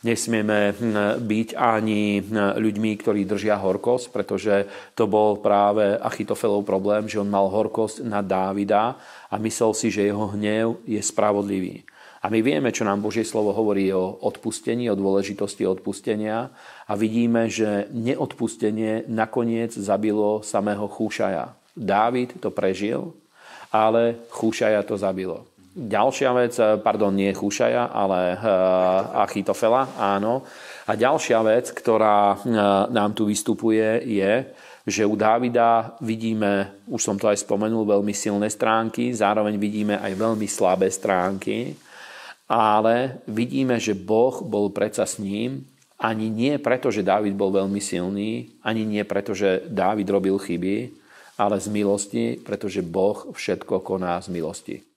nesmieme 0.06 0.72
hm, 0.72 1.26
byť 1.26 1.50
ani 1.58 2.22
hm, 2.22 2.62
ľuďmi, 2.62 2.91
ktorí 3.02 3.26
držia 3.26 3.58
horkosť, 3.58 4.13
pretože 4.13 4.70
to 4.94 5.10
bol 5.10 5.41
práve 5.41 5.98
Achitofelov 5.98 6.62
problém, 6.62 7.10
že 7.10 7.18
on 7.18 7.28
mal 7.28 7.50
horkosť 7.50 8.06
na 8.06 8.22
Dávida 8.22 9.02
a 9.28 9.36
myslel 9.41 9.74
si, 9.74 9.89
že 9.89 10.06
jeho 10.06 10.38
hnev 10.38 10.78
je 10.86 11.02
spravodlivý. 11.02 11.82
A 12.26 12.30
my 12.34 12.41
vieme, 12.41 12.74
čo 12.74 12.82
nám 12.82 13.06
Božie 13.06 13.22
slovo 13.22 13.54
hovorí 13.54 13.94
o 13.94 14.18
odpustení, 14.26 14.89
o 14.89 14.98
dôležitosti 14.98 15.62
odpustenia 15.62 16.50
a 16.89 16.94
vidíme, 16.98 17.46
že 17.46 17.86
neodpustenie 17.94 19.06
nakoniec 19.06 19.78
zabilo 19.78 20.41
samého 20.41 20.89
Chúšaja. 20.89 21.54
Dávid 21.78 22.41
to 22.41 22.50
prežil, 22.50 23.13
ale 23.70 24.18
Chúšaja 24.34 24.82
to 24.82 24.98
zabilo. 24.98 25.46
Ďalšia 25.76 26.32
vec, 26.32 26.56
eh, 26.56 26.80
pardon, 26.80 27.12
nie 27.12 27.36
Chúšaja, 27.36 27.92
ale 27.92 28.40
uh, 28.40 29.28
Achitofela, 29.28 29.92
áno. 30.00 30.48
A 30.88 30.96
ďalšia 30.96 31.44
vec, 31.44 31.76
ktorá 31.76 32.32
uh, 32.32 32.40
nám 32.88 33.12
tu 33.12 33.28
vystupuje, 33.28 34.00
je, 34.08 34.56
že 34.88 35.04
u 35.04 35.20
Dávida 35.20 36.00
vidíme, 36.00 36.80
už 36.88 37.02
som 37.04 37.20
to 37.20 37.28
aj 37.28 37.44
spomenul, 37.44 37.84
veľmi 37.84 38.16
silné 38.16 38.48
stránky, 38.48 39.12
zároveň 39.12 39.60
vidíme 39.60 40.00
aj 40.00 40.16
veľmi 40.16 40.48
slabé 40.48 40.88
stránky, 40.88 41.76
ale 42.48 43.20
vidíme, 43.28 43.76
že 43.76 44.00
Boh 44.00 44.48
bol 44.48 44.72
predsa 44.72 45.04
s 45.04 45.20
ním, 45.20 45.68
ani 46.00 46.32
nie 46.32 46.56
preto, 46.56 46.88
že 46.88 47.04
Dávid 47.04 47.36
bol 47.36 47.52
veľmi 47.52 47.84
silný, 47.84 48.48
ani 48.64 48.88
nie 48.88 49.04
preto, 49.04 49.36
že 49.36 49.68
Dávid 49.68 50.08
robil 50.08 50.40
chyby, 50.40 50.96
ale 51.36 51.60
z 51.60 51.68
milosti, 51.68 52.26
pretože 52.40 52.80
Boh 52.80 53.28
všetko 53.36 53.84
koná 53.84 54.24
z 54.24 54.32
milosti. 54.32 54.95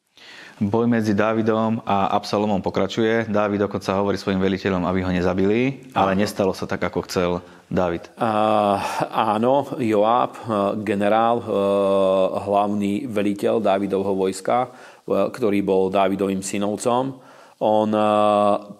Boj 0.59 0.91
medzi 0.91 1.15
Dávidom 1.15 1.79
a 1.87 2.11
Absalomom 2.19 2.59
pokračuje. 2.59 3.31
Dávid 3.31 3.63
dokonca 3.63 3.95
hovorí 3.95 4.19
svojim 4.19 4.43
veliteľom, 4.43 4.91
aby 4.91 5.07
ho 5.07 5.15
nezabili, 5.15 5.87
ale 5.95 6.19
nestalo 6.19 6.51
sa 6.51 6.67
tak, 6.67 6.83
ako 6.83 7.07
chcel 7.07 7.31
Dávid. 7.71 8.11
Uh, 8.19 8.75
áno, 9.07 9.71
Joab, 9.79 10.35
generál, 10.83 11.39
hlavný 12.43 13.07
veliteľ 13.07 13.63
Dávidovho 13.63 14.19
vojska, 14.19 14.75
ktorý 15.07 15.63
bol 15.63 15.95
Dávidovým 15.95 16.43
synovcom, 16.43 17.23
on 17.63 17.91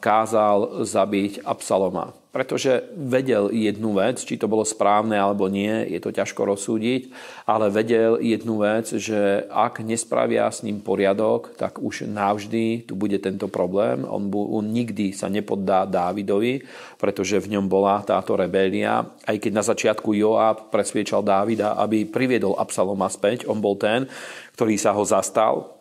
kázal 0.03 0.83
zabiť 0.83 1.47
Absaloma 1.47 2.11
pretože 2.29 2.85
vedel 2.93 3.49
jednu 3.49 3.97
vec, 3.97 4.21
či 4.21 4.37
to 4.37 4.51
bolo 4.51 4.61
správne 4.67 5.17
alebo 5.17 5.49
nie, 5.49 5.89
je 5.89 6.01
to 6.03 6.13
ťažko 6.13 6.45
rozsúdiť, 6.45 7.09
ale 7.49 7.73
vedel 7.73 8.21
jednu 8.21 8.61
vec, 8.61 8.93
že 8.93 9.49
ak 9.49 9.81
nespravia 9.81 10.45
s 10.53 10.61
ním 10.61 10.85
poriadok, 10.85 11.57
tak 11.57 11.81
už 11.81 12.05
navždy 12.05 12.85
tu 12.85 12.93
bude 12.93 13.17
tento 13.23 13.49
problém. 13.49 14.05
On, 14.05 14.21
bu, 14.21 14.45
on 14.61 14.69
nikdy 14.69 15.17
sa 15.17 15.33
nepoddá 15.33 15.89
Dávidovi, 15.89 16.69
pretože 17.01 17.41
v 17.41 17.57
ňom 17.57 17.65
bola 17.65 18.05
táto 18.05 18.37
rebélia. 18.37 19.09
Aj 19.25 19.37
keď 19.41 19.53
na 19.55 19.65
začiatku 19.65 20.13
Joab 20.13 20.69
presviečal 20.69 21.25
Dávida, 21.25 21.81
aby 21.81 22.05
priviedol 22.05 22.61
Absaloma 22.61 23.09
späť, 23.09 23.49
on 23.49 23.63
bol 23.65 23.81
ten, 23.81 24.05
ktorý 24.53 24.77
sa 24.77 24.93
ho 24.93 25.07
zastal, 25.07 25.78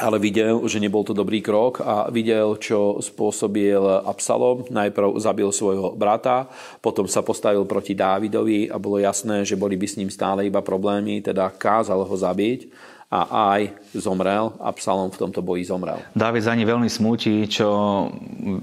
ale 0.00 0.16
videl, 0.16 0.56
že 0.64 0.80
nebol 0.80 1.04
to 1.04 1.12
dobrý 1.12 1.44
krok 1.44 1.84
a 1.84 2.08
videl, 2.08 2.56
čo 2.56 2.96
spôsobil 3.04 3.76
Absalom. 4.08 4.64
Najprv 4.72 5.20
zabil 5.20 5.48
svojho 5.52 5.92
brata, 5.92 6.48
potom 6.80 7.04
sa 7.04 7.20
postavil 7.20 7.68
proti 7.68 7.92
Dávidovi 7.92 8.72
a 8.72 8.80
bolo 8.80 8.96
jasné, 8.96 9.44
že 9.44 9.52
boli 9.52 9.76
by 9.76 9.86
s 9.86 9.98
ním 10.00 10.08
stále 10.08 10.48
iba 10.48 10.64
problémy, 10.64 11.20
teda 11.20 11.52
kázal 11.52 12.08
ho 12.08 12.16
zabiť 12.16 12.72
a 13.12 13.52
aj 13.52 13.92
zomrel. 13.92 14.56
Absalom 14.64 15.12
v 15.12 15.20
tomto 15.28 15.44
boji 15.44 15.68
zomrel. 15.68 16.00
Dávid 16.16 16.48
za 16.48 16.56
ní 16.56 16.64
veľmi 16.64 16.88
smúti, 16.88 17.44
čo 17.44 17.68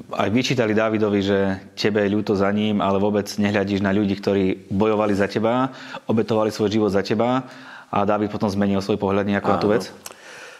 aj 0.09 0.29
vyčítali 0.33 0.73
Dávidovi, 0.73 1.21
že 1.21 1.39
tebe 1.77 2.01
je 2.01 2.13
ľúto 2.17 2.33
za 2.33 2.49
ním, 2.49 2.81
ale 2.81 2.97
vôbec 2.97 3.29
nehľadíš 3.29 3.85
na 3.85 3.93
ľudí, 3.93 4.17
ktorí 4.17 4.65
bojovali 4.73 5.13
za 5.13 5.29
teba, 5.29 5.69
obetovali 6.09 6.49
svoj 6.49 6.73
život 6.73 6.89
za 6.89 7.05
teba 7.05 7.45
a 7.93 8.01
Dávid 8.01 8.33
potom 8.33 8.49
zmenil 8.49 8.81
svoj 8.81 8.97
pohľad 8.97 9.29
nejakú 9.29 9.53
na 9.53 9.61
tú 9.61 9.69
vec? 9.69 9.93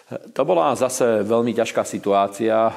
To 0.10 0.42
bola 0.42 0.74
zase 0.74 1.22
veľmi 1.22 1.54
ťažká 1.54 1.86
situácia 1.86 2.58
eh, 2.66 2.74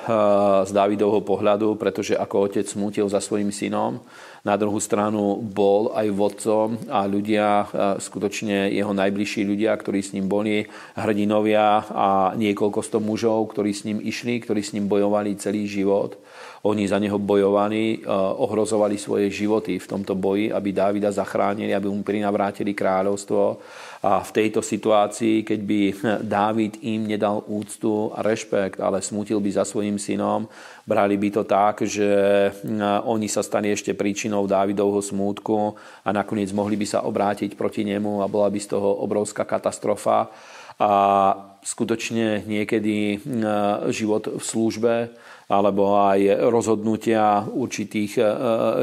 z 0.68 0.70
Dávidovho 0.70 1.24
pohľadu, 1.24 1.80
pretože 1.80 2.12
ako 2.12 2.44
otec 2.44 2.68
smútil 2.68 3.08
za 3.08 3.24
svojim 3.24 3.48
synom, 3.48 4.04
na 4.44 4.58
druhú 4.58 4.82
stranu 4.82 5.40
bol 5.40 5.94
aj 5.96 6.12
vodcom 6.12 6.76
a 6.92 7.08
ľudia, 7.08 7.48
eh, 7.48 7.66
skutočne 7.96 8.68
jeho 8.68 8.92
najbližší 8.92 9.48
ľudia, 9.48 9.72
ktorí 9.72 10.04
s 10.04 10.12
ním 10.12 10.28
boli, 10.28 10.68
hrdinovia 10.92 11.88
a 11.88 12.36
niekoľko 12.36 12.80
sto 12.84 13.00
mužov, 13.00 13.48
ktorí 13.56 13.72
s 13.72 13.88
ním 13.88 14.04
išli, 14.04 14.36
ktorí 14.44 14.60
s 14.60 14.76
ním 14.76 14.84
bojovali 14.84 15.32
celý 15.40 15.64
život. 15.64 16.20
Oni 16.68 16.84
za 16.84 17.00
neho 17.00 17.16
bojovali, 17.16 18.04
eh, 18.04 18.08
ohrozovali 18.44 19.00
svoje 19.00 19.32
životy 19.32 19.80
v 19.80 19.88
tomto 19.88 20.12
boji, 20.12 20.52
aby 20.52 20.68
Dávida 20.68 21.08
zachránili, 21.08 21.72
aby 21.72 21.88
mu 21.88 22.04
prinavrátili 22.04 22.76
kráľovstvo 22.76 23.56
a 24.02 24.18
v 24.18 24.34
tejto 24.34 24.66
situácii, 24.66 25.46
keď 25.46 25.60
by 25.62 25.80
Dávid 26.26 26.82
im 26.82 27.06
nedal 27.06 27.38
úctu 27.46 28.10
a 28.10 28.18
rešpekt, 28.26 28.82
ale 28.82 28.98
smutil 28.98 29.38
by 29.38 29.50
za 29.54 29.62
svojim 29.62 29.94
synom, 29.94 30.50
brali 30.82 31.14
by 31.14 31.28
to 31.30 31.42
tak, 31.46 31.86
že 31.86 32.10
oni 33.06 33.30
sa 33.30 33.46
stali 33.46 33.70
ešte 33.70 33.94
príčinou 33.94 34.50
Dávidovho 34.50 34.98
smútku 34.98 35.78
a 36.02 36.10
nakoniec 36.10 36.50
mohli 36.50 36.74
by 36.74 36.86
sa 36.90 37.06
obrátiť 37.06 37.54
proti 37.54 37.86
nemu 37.86 38.26
a 38.26 38.26
bola 38.26 38.50
by 38.50 38.58
z 38.58 38.74
toho 38.74 38.90
obrovská 39.06 39.46
katastrofa. 39.46 40.34
A 40.82 40.90
skutočne 41.62 42.42
niekedy 42.42 43.22
život 43.94 44.34
v 44.34 44.42
službe 44.42 45.14
alebo 45.52 46.00
aj 46.00 46.48
rozhodnutia 46.48 47.44
určitých 47.44 48.16
e, 48.16 48.24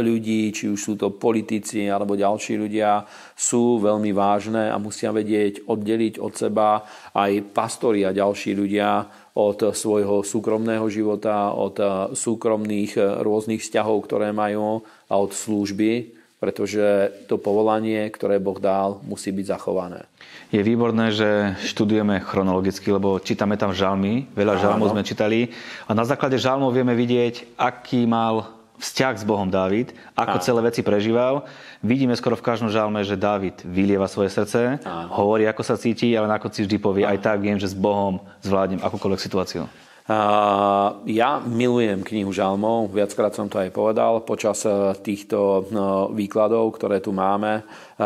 ľudí, 0.05 0.53
či 0.53 0.69
už 0.69 0.77
sú 0.77 0.93
to 0.93 1.09
politici 1.09 1.89
alebo 1.89 2.13
ďalší 2.13 2.61
ľudia, 2.61 3.01
sú 3.33 3.81
veľmi 3.81 4.13
vážne 4.13 4.69
a 4.69 4.77
musia 4.77 5.09
vedieť 5.09 5.65
oddeliť 5.65 6.21
od 6.21 6.33
seba 6.37 6.85
aj 7.17 7.49
pastori 7.49 8.05
a 8.05 8.13
ďalší 8.13 8.53
ľudia 8.53 9.09
od 9.33 9.73
svojho 9.73 10.21
súkromného 10.21 10.85
života, 10.93 11.57
od 11.57 11.75
e, 11.81 11.85
súkromných 12.13 13.01
e, 13.01 13.25
rôznych 13.25 13.65
vzťahov, 13.65 14.05
ktoré 14.05 14.29
majú 14.29 14.85
a 15.09 15.13
od 15.17 15.33
služby, 15.33 16.18
pretože 16.39 17.13
to 17.27 17.35
povolanie, 17.37 18.07
ktoré 18.09 18.39
Boh 18.39 18.57
dal, 18.57 19.03
musí 19.03 19.29
byť 19.29 19.45
zachované 19.45 20.07
je 20.49 20.61
výborné, 20.65 21.13
že 21.13 21.53
študujeme 21.61 22.25
chronologicky, 22.25 22.89
lebo 22.89 23.21
čítame 23.21 23.53
tam 23.53 23.69
žalmy, 23.69 24.25
veľa 24.33 24.57
žalmov 24.57 24.97
sme 24.97 25.05
čítali 25.05 25.53
a 25.85 25.93
na 25.93 26.01
základe 26.01 26.41
žalmov 26.41 26.73
vieme 26.73 26.97
vidieť, 26.97 27.53
aký 27.53 28.09
mal 28.09 28.57
vzťah 28.81 29.13
s 29.19 29.27
Bohom 29.27 29.51
Dávid, 29.51 29.91
ako 30.15 30.39
Áno. 30.39 30.45
celé 30.45 30.59
veci 30.65 30.81
prežíval. 30.81 31.43
Vidíme 31.83 32.15
skoro 32.15 32.39
v 32.39 32.47
každom 32.47 32.71
žalme, 32.71 33.03
že 33.03 33.19
Dávid 33.19 33.61
vylieva 33.61 34.07
svoje 34.07 34.31
srdce, 34.31 34.79
Áno. 34.81 35.11
hovorí, 35.19 35.45
ako 35.45 35.61
sa 35.61 35.75
cíti, 35.75 36.15
ale 36.15 36.31
na 36.31 36.39
konci 36.39 36.63
vždy 36.63 36.77
povie, 36.79 37.03
Áno. 37.03 37.13
aj 37.13 37.19
tak 37.19 37.37
viem, 37.43 37.59
že 37.59 37.69
s 37.69 37.75
Bohom 37.75 38.23
zvládnem 38.41 38.81
akúkoľvek 38.81 39.21
situáciu. 39.21 39.67
Ja 40.09 41.37
milujem 41.45 42.01
knihu 42.01 42.33
Žalmov, 42.33 42.89
viackrát 42.89 43.29
som 43.29 43.45
to 43.45 43.61
aj 43.61 43.69
povedal 43.69 44.25
počas 44.25 44.65
eh, 44.65 44.73
týchto 45.05 45.69
no, 45.69 46.09
výkladov, 46.09 46.73
ktoré 46.81 46.97
tu 46.97 47.13
máme, 47.13 47.61
eh, 47.61 48.05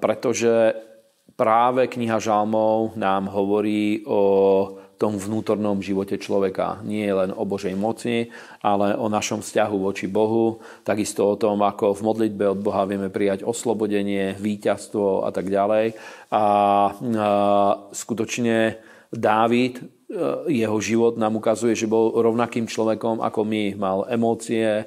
pretože 0.00 0.72
práve 1.36 1.92
kniha 1.92 2.16
Žalmov 2.16 2.96
nám 2.96 3.28
hovorí 3.28 4.00
o 4.08 4.22
tom 4.96 5.20
vnútornom 5.20 5.84
živote 5.84 6.16
človeka. 6.16 6.80
Nie 6.80 7.12
len 7.12 7.28
o 7.34 7.44
Božej 7.44 7.76
moci, 7.76 8.32
ale 8.64 8.96
o 8.96 9.12
našom 9.12 9.44
vzťahu 9.44 9.76
voči 9.76 10.08
Bohu. 10.08 10.64
Takisto 10.80 11.28
o 11.28 11.36
tom, 11.36 11.60
ako 11.60 11.92
v 11.92 12.04
modlitbe 12.08 12.56
od 12.56 12.62
Boha 12.64 12.88
vieme 12.88 13.12
prijať 13.12 13.44
oslobodenie, 13.44 14.38
víťazstvo 14.40 15.28
a 15.28 15.30
tak 15.34 15.52
ďalej. 15.52 15.92
A, 16.32 16.40
a 16.40 16.44
skutočne 17.92 18.80
Dávid 19.14 19.93
jeho 20.46 20.78
život 20.78 21.18
nám 21.18 21.36
ukazuje, 21.38 21.74
že 21.74 21.90
bol 21.90 22.14
rovnakým 22.14 22.70
človekom 22.70 23.20
ako 23.20 23.40
my. 23.42 23.64
Mal 23.74 23.98
emócie, 24.08 24.86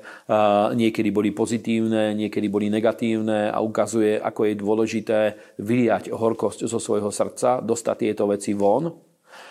niekedy 0.74 1.10
boli 1.12 1.36
pozitívne, 1.36 2.16
niekedy 2.16 2.48
boli 2.48 2.72
negatívne 2.72 3.52
a 3.52 3.60
ukazuje, 3.60 4.18
ako 4.18 4.42
je 4.48 4.54
dôležité 4.56 5.20
vyliať 5.60 6.16
horkosť 6.16 6.66
zo 6.66 6.80
svojho 6.80 7.12
srdca, 7.12 7.60
dostať 7.60 7.96
tieto 7.98 8.26
veci 8.28 8.56
von. 8.56 8.90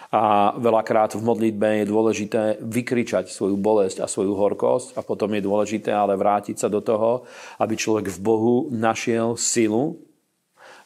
A 0.07 0.55
veľakrát 0.55 1.19
v 1.19 1.23
modlitbe 1.27 1.83
je 1.83 1.91
dôležité 1.91 2.43
vykričať 2.62 3.27
svoju 3.27 3.59
bolesť 3.59 4.07
a 4.07 4.11
svoju 4.11 4.39
horkosť 4.39 4.95
a 4.95 5.03
potom 5.03 5.35
je 5.35 5.43
dôležité 5.43 5.91
ale 5.91 6.15
vrátiť 6.15 6.62
sa 6.62 6.71
do 6.71 6.79
toho, 6.79 7.27
aby 7.59 7.75
človek 7.75 8.07
v 8.15 8.23
Bohu 8.23 8.55
našiel 8.71 9.35
silu 9.35 10.06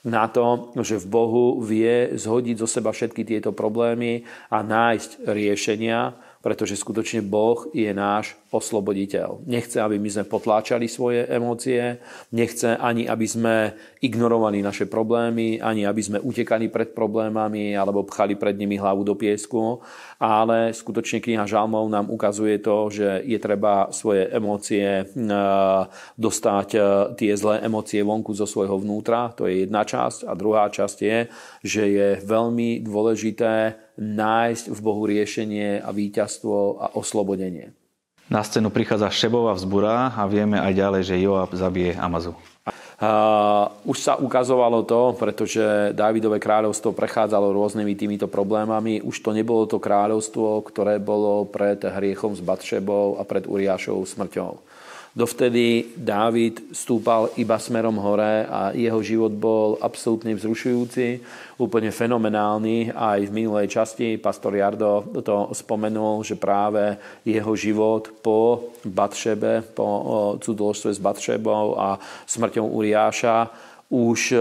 na 0.01 0.25
to, 0.33 0.73
že 0.81 0.97
v 0.97 1.07
Bohu 1.13 1.47
vie 1.61 2.17
zhodiť 2.17 2.57
zo 2.57 2.69
seba 2.69 2.89
všetky 2.89 3.21
tieto 3.29 3.53
problémy 3.53 4.25
a 4.49 4.65
nájsť 4.65 5.29
riešenia, 5.29 6.17
pretože 6.41 6.81
skutočne 6.81 7.21
Boh 7.21 7.69
je 7.77 7.93
náš 7.93 8.40
osloboditeľ. 8.51 9.47
Nechce, 9.47 9.79
aby 9.79 10.03
my 10.03 10.11
sme 10.11 10.25
potláčali 10.27 10.91
svoje 10.91 11.23
emócie, 11.31 12.03
nechce 12.35 12.75
ani, 12.75 13.07
aby 13.07 13.27
sme 13.27 13.55
ignorovali 14.03 14.59
naše 14.59 14.91
problémy, 14.91 15.63
ani 15.63 15.87
aby 15.87 16.03
sme 16.03 16.19
utekali 16.19 16.67
pred 16.67 16.91
problémami 16.91 17.79
alebo 17.79 18.03
pchali 18.03 18.35
pred 18.35 18.59
nimi 18.59 18.75
hlavu 18.75 19.07
do 19.07 19.15
piesku, 19.15 19.79
ale 20.19 20.75
skutočne 20.75 21.23
kniha 21.23 21.47
Žalmov 21.47 21.87
nám 21.87 22.11
ukazuje 22.11 22.59
to, 22.59 22.91
že 22.91 23.23
je 23.23 23.39
treba 23.39 23.95
svoje 23.95 24.27
emócie 24.35 24.85
e, 24.85 25.05
dostať 26.19 26.69
e, 26.75 26.81
tie 27.15 27.33
zlé 27.39 27.63
emócie 27.63 28.03
vonku 28.03 28.35
zo 28.35 28.51
svojho 28.51 28.83
vnútra, 28.83 29.31
to 29.31 29.47
je 29.47 29.65
jedna 29.65 29.87
časť 29.87 30.27
a 30.27 30.35
druhá 30.35 30.67
časť 30.67 30.99
je, 31.01 31.19
že 31.63 31.85
je 31.87 32.09
veľmi 32.27 32.83
dôležité 32.83 33.79
nájsť 34.01 34.65
v 34.75 34.81
Bohu 34.83 35.07
riešenie 35.07 35.79
a 35.79 35.95
víťazstvo 35.95 36.83
a 36.83 36.87
oslobodenie. 36.99 37.80
Na 38.31 38.47
scénu 38.47 38.71
prichádza 38.71 39.11
Šebová 39.11 39.59
vzbura 39.59 40.15
a 40.15 40.23
vieme 40.31 40.55
aj 40.55 40.71
ďalej, 40.79 41.03
že 41.03 41.19
Joab 41.19 41.51
zabije 41.51 41.99
Amazu. 41.99 42.39
Uh, 43.01 43.67
už 43.91 43.99
sa 43.99 44.15
ukazovalo 44.15 44.87
to, 44.87 45.19
pretože 45.19 45.91
Dávidové 45.99 46.39
kráľovstvo 46.39 46.95
prechádzalo 46.95 47.51
rôznymi 47.51 47.99
týmito 47.99 48.31
problémami. 48.31 49.03
Už 49.03 49.19
to 49.19 49.35
nebolo 49.35 49.67
to 49.67 49.83
kráľovstvo, 49.83 50.63
ktoré 50.63 51.03
bolo 51.03 51.43
pred 51.43 51.83
hriechom 51.83 52.39
s 52.39 52.45
Batšebou 52.45 53.19
a 53.19 53.27
pred 53.27 53.51
Uriášovou 53.51 54.07
smrťou. 54.07 54.63
Dovtedy 55.11 55.91
Dávid 55.99 56.71
stúpal 56.71 57.35
iba 57.35 57.59
smerom 57.59 57.99
hore 57.99 58.47
a 58.47 58.71
jeho 58.71 59.03
život 59.03 59.35
bol 59.35 59.75
absolútne 59.83 60.31
vzrušujúci, 60.39 61.19
úplne 61.59 61.91
fenomenálny. 61.91 62.95
Aj 62.95 63.19
v 63.19 63.35
minulej 63.35 63.67
časti 63.67 64.23
pastor 64.23 64.55
Jardo 64.55 65.11
to 65.19 65.51
spomenul, 65.51 66.23
že 66.23 66.39
práve 66.39 66.95
jeho 67.27 67.53
život 67.59 68.23
po 68.23 68.71
Batšebe, 68.87 69.75
po 69.75 69.87
cudoložstve 70.39 70.91
s 70.95 71.03
Batšebou 71.03 71.75
a 71.75 71.99
smrťou 72.31 72.71
Uriáša 72.71 73.70
už 73.91 74.33
e, 74.33 74.39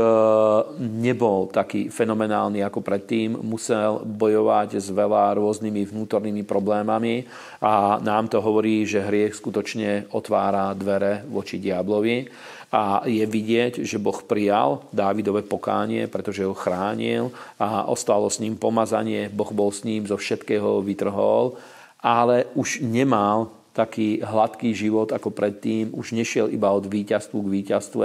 nebol 0.78 1.50
taký 1.50 1.90
fenomenálny 1.90 2.62
ako 2.62 2.86
predtým, 2.86 3.34
musel 3.42 4.06
bojovať 4.06 4.78
s 4.78 4.94
veľa 4.94 5.34
rôznymi 5.42 5.90
vnútornými 5.90 6.46
problémami 6.46 7.26
a 7.58 7.98
nám 7.98 8.30
to 8.30 8.46
hovorí, 8.46 8.86
že 8.86 9.02
hriech 9.02 9.34
skutočne 9.34 10.14
otvára 10.14 10.70
dvere 10.78 11.26
voči 11.26 11.58
diablovi. 11.58 12.30
A 12.70 13.02
je 13.10 13.26
vidieť, 13.26 13.82
že 13.82 13.98
Boh 13.98 14.22
prijal 14.22 14.86
Dávidové 14.94 15.42
pokánie, 15.42 16.06
pretože 16.06 16.46
ho 16.46 16.54
chránil 16.54 17.34
a 17.58 17.90
ostalo 17.90 18.30
s 18.30 18.38
ním 18.38 18.54
pomazanie, 18.54 19.34
Boh 19.34 19.50
bol 19.50 19.74
s 19.74 19.82
ním, 19.82 20.06
zo 20.06 20.22
všetkého 20.22 20.86
vytrhol, 20.86 21.58
ale 21.98 22.46
už 22.54 22.86
nemal 22.86 23.59
taký 23.74 24.20
hladký 24.20 24.74
život 24.74 25.14
ako 25.14 25.30
predtým. 25.32 25.94
Už 25.94 26.12
nešiel 26.18 26.50
iba 26.52 26.70
od 26.74 26.90
víťazstvu 26.90 27.38
k 27.46 27.54
víťazstvu, 27.62 28.02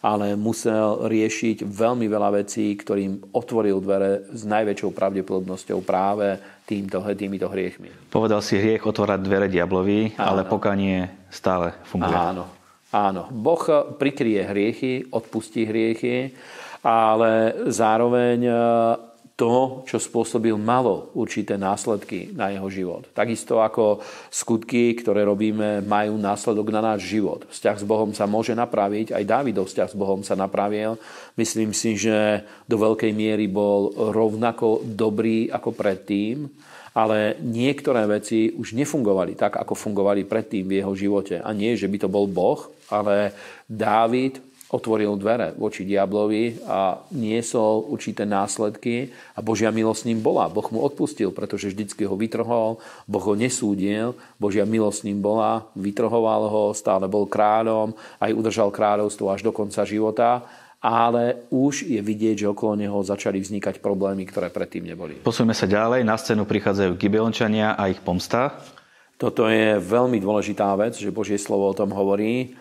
ale 0.00 0.38
musel 0.38 1.04
riešiť 1.10 1.66
veľmi 1.66 2.06
veľa 2.06 2.40
vecí, 2.42 2.72
ktorým 2.78 3.34
otvoril 3.34 3.82
dvere 3.82 4.28
s 4.30 4.46
najväčšou 4.46 4.90
pravdepodobnosťou 4.94 5.78
práve 5.82 6.38
týmto, 6.68 7.00
týmito 7.16 7.48
hriechmi. 7.48 7.88
Povedal 8.12 8.44
si 8.44 8.60
hriech 8.60 8.84
otvárať 8.84 9.20
dvere 9.24 9.48
diablovi, 9.48 10.14
áno. 10.16 10.24
ale 10.24 10.40
pokanie 10.44 11.28
stále 11.32 11.72
funguje. 11.88 12.14
Áno, 12.14 12.44
áno. 12.92 13.22
Boh 13.32 13.62
prikrie 13.96 14.44
hriechy, 14.44 15.08
odpustí 15.08 15.64
hriechy, 15.64 16.36
ale 16.84 17.56
zároveň 17.72 18.38
to, 19.38 19.86
čo 19.86 20.02
spôsobil, 20.02 20.58
malo 20.58 21.14
určité 21.14 21.54
následky 21.54 22.34
na 22.34 22.50
jeho 22.50 22.66
život. 22.66 23.06
Takisto 23.14 23.62
ako 23.62 24.02
skutky, 24.34 24.98
ktoré 24.98 25.22
robíme, 25.22 25.78
majú 25.86 26.18
následok 26.18 26.74
na 26.74 26.82
náš 26.82 27.06
život. 27.06 27.46
Vzťah 27.46 27.78
s 27.78 27.86
Bohom 27.86 28.10
sa 28.10 28.26
môže 28.26 28.50
napraviť, 28.58 29.14
aj 29.14 29.22
Dávidov 29.22 29.70
vzťah 29.70 29.88
s 29.94 29.96
Bohom 29.96 30.26
sa 30.26 30.34
napravil. 30.34 30.98
Myslím 31.38 31.70
si, 31.70 31.94
že 31.94 32.42
do 32.66 32.82
veľkej 32.82 33.14
miery 33.14 33.46
bol 33.46 33.94
rovnako 34.10 34.82
dobrý 34.82 35.46
ako 35.54 35.70
predtým, 35.70 36.50
ale 36.98 37.38
niektoré 37.38 38.10
veci 38.10 38.50
už 38.50 38.74
nefungovali 38.74 39.38
tak, 39.38 39.54
ako 39.54 39.78
fungovali 39.78 40.26
predtým 40.26 40.66
v 40.66 40.82
jeho 40.82 40.98
živote. 40.98 41.38
A 41.38 41.54
nie, 41.54 41.78
že 41.78 41.86
by 41.86 41.94
to 42.02 42.10
bol 42.10 42.26
Boh, 42.26 42.74
ale 42.90 43.30
Dávid 43.70 44.47
otvoril 44.68 45.16
dvere 45.16 45.56
voči 45.56 45.88
diablovi 45.88 46.60
a 46.68 47.00
niesol 47.16 47.88
určité 47.88 48.28
následky 48.28 49.08
a 49.32 49.40
Božia 49.40 49.72
milosť 49.72 50.04
s 50.04 50.06
ním 50.12 50.20
bola. 50.20 50.52
Boh 50.52 50.68
mu 50.68 50.84
odpustil, 50.84 51.32
pretože 51.32 51.72
vždycky 51.72 52.04
ho 52.04 52.12
vytrhol, 52.16 52.76
Boh 53.08 53.24
ho 53.24 53.34
nesúdil, 53.34 54.12
Božia 54.36 54.68
milosť 54.68 54.96
s 55.00 55.06
ním 55.08 55.24
bola, 55.24 55.64
vytrhoval 55.72 56.52
ho, 56.52 56.64
stále 56.76 57.08
bol 57.08 57.24
kráľom, 57.24 57.96
aj 58.20 58.36
udržal 58.36 58.68
kráľovstvo 58.68 59.32
až 59.32 59.40
do 59.40 59.56
konca 59.56 59.88
života, 59.88 60.44
ale 60.78 61.48
už 61.50 61.88
je 61.88 61.98
vidieť, 61.98 62.46
že 62.46 62.50
okolo 62.52 62.78
neho 62.78 63.00
začali 63.02 63.42
vznikať 63.42 63.82
problémy, 63.82 64.28
ktoré 64.28 64.52
predtým 64.52 64.86
neboli. 64.86 65.18
Posujeme 65.26 65.56
sa 65.56 65.66
ďalej, 65.66 66.06
na 66.06 66.14
scénu 66.14 66.46
prichádzajú 66.46 66.94
Gibeončania 66.94 67.74
a 67.74 67.90
ich 67.90 67.98
pomsta. 67.98 68.62
Toto 69.18 69.50
je 69.50 69.82
veľmi 69.82 70.22
dôležitá 70.22 70.70
vec, 70.78 70.94
že 70.94 71.10
Božie 71.10 71.34
slovo 71.34 71.66
o 71.66 71.74
tom 71.74 71.90
hovorí 71.90 72.54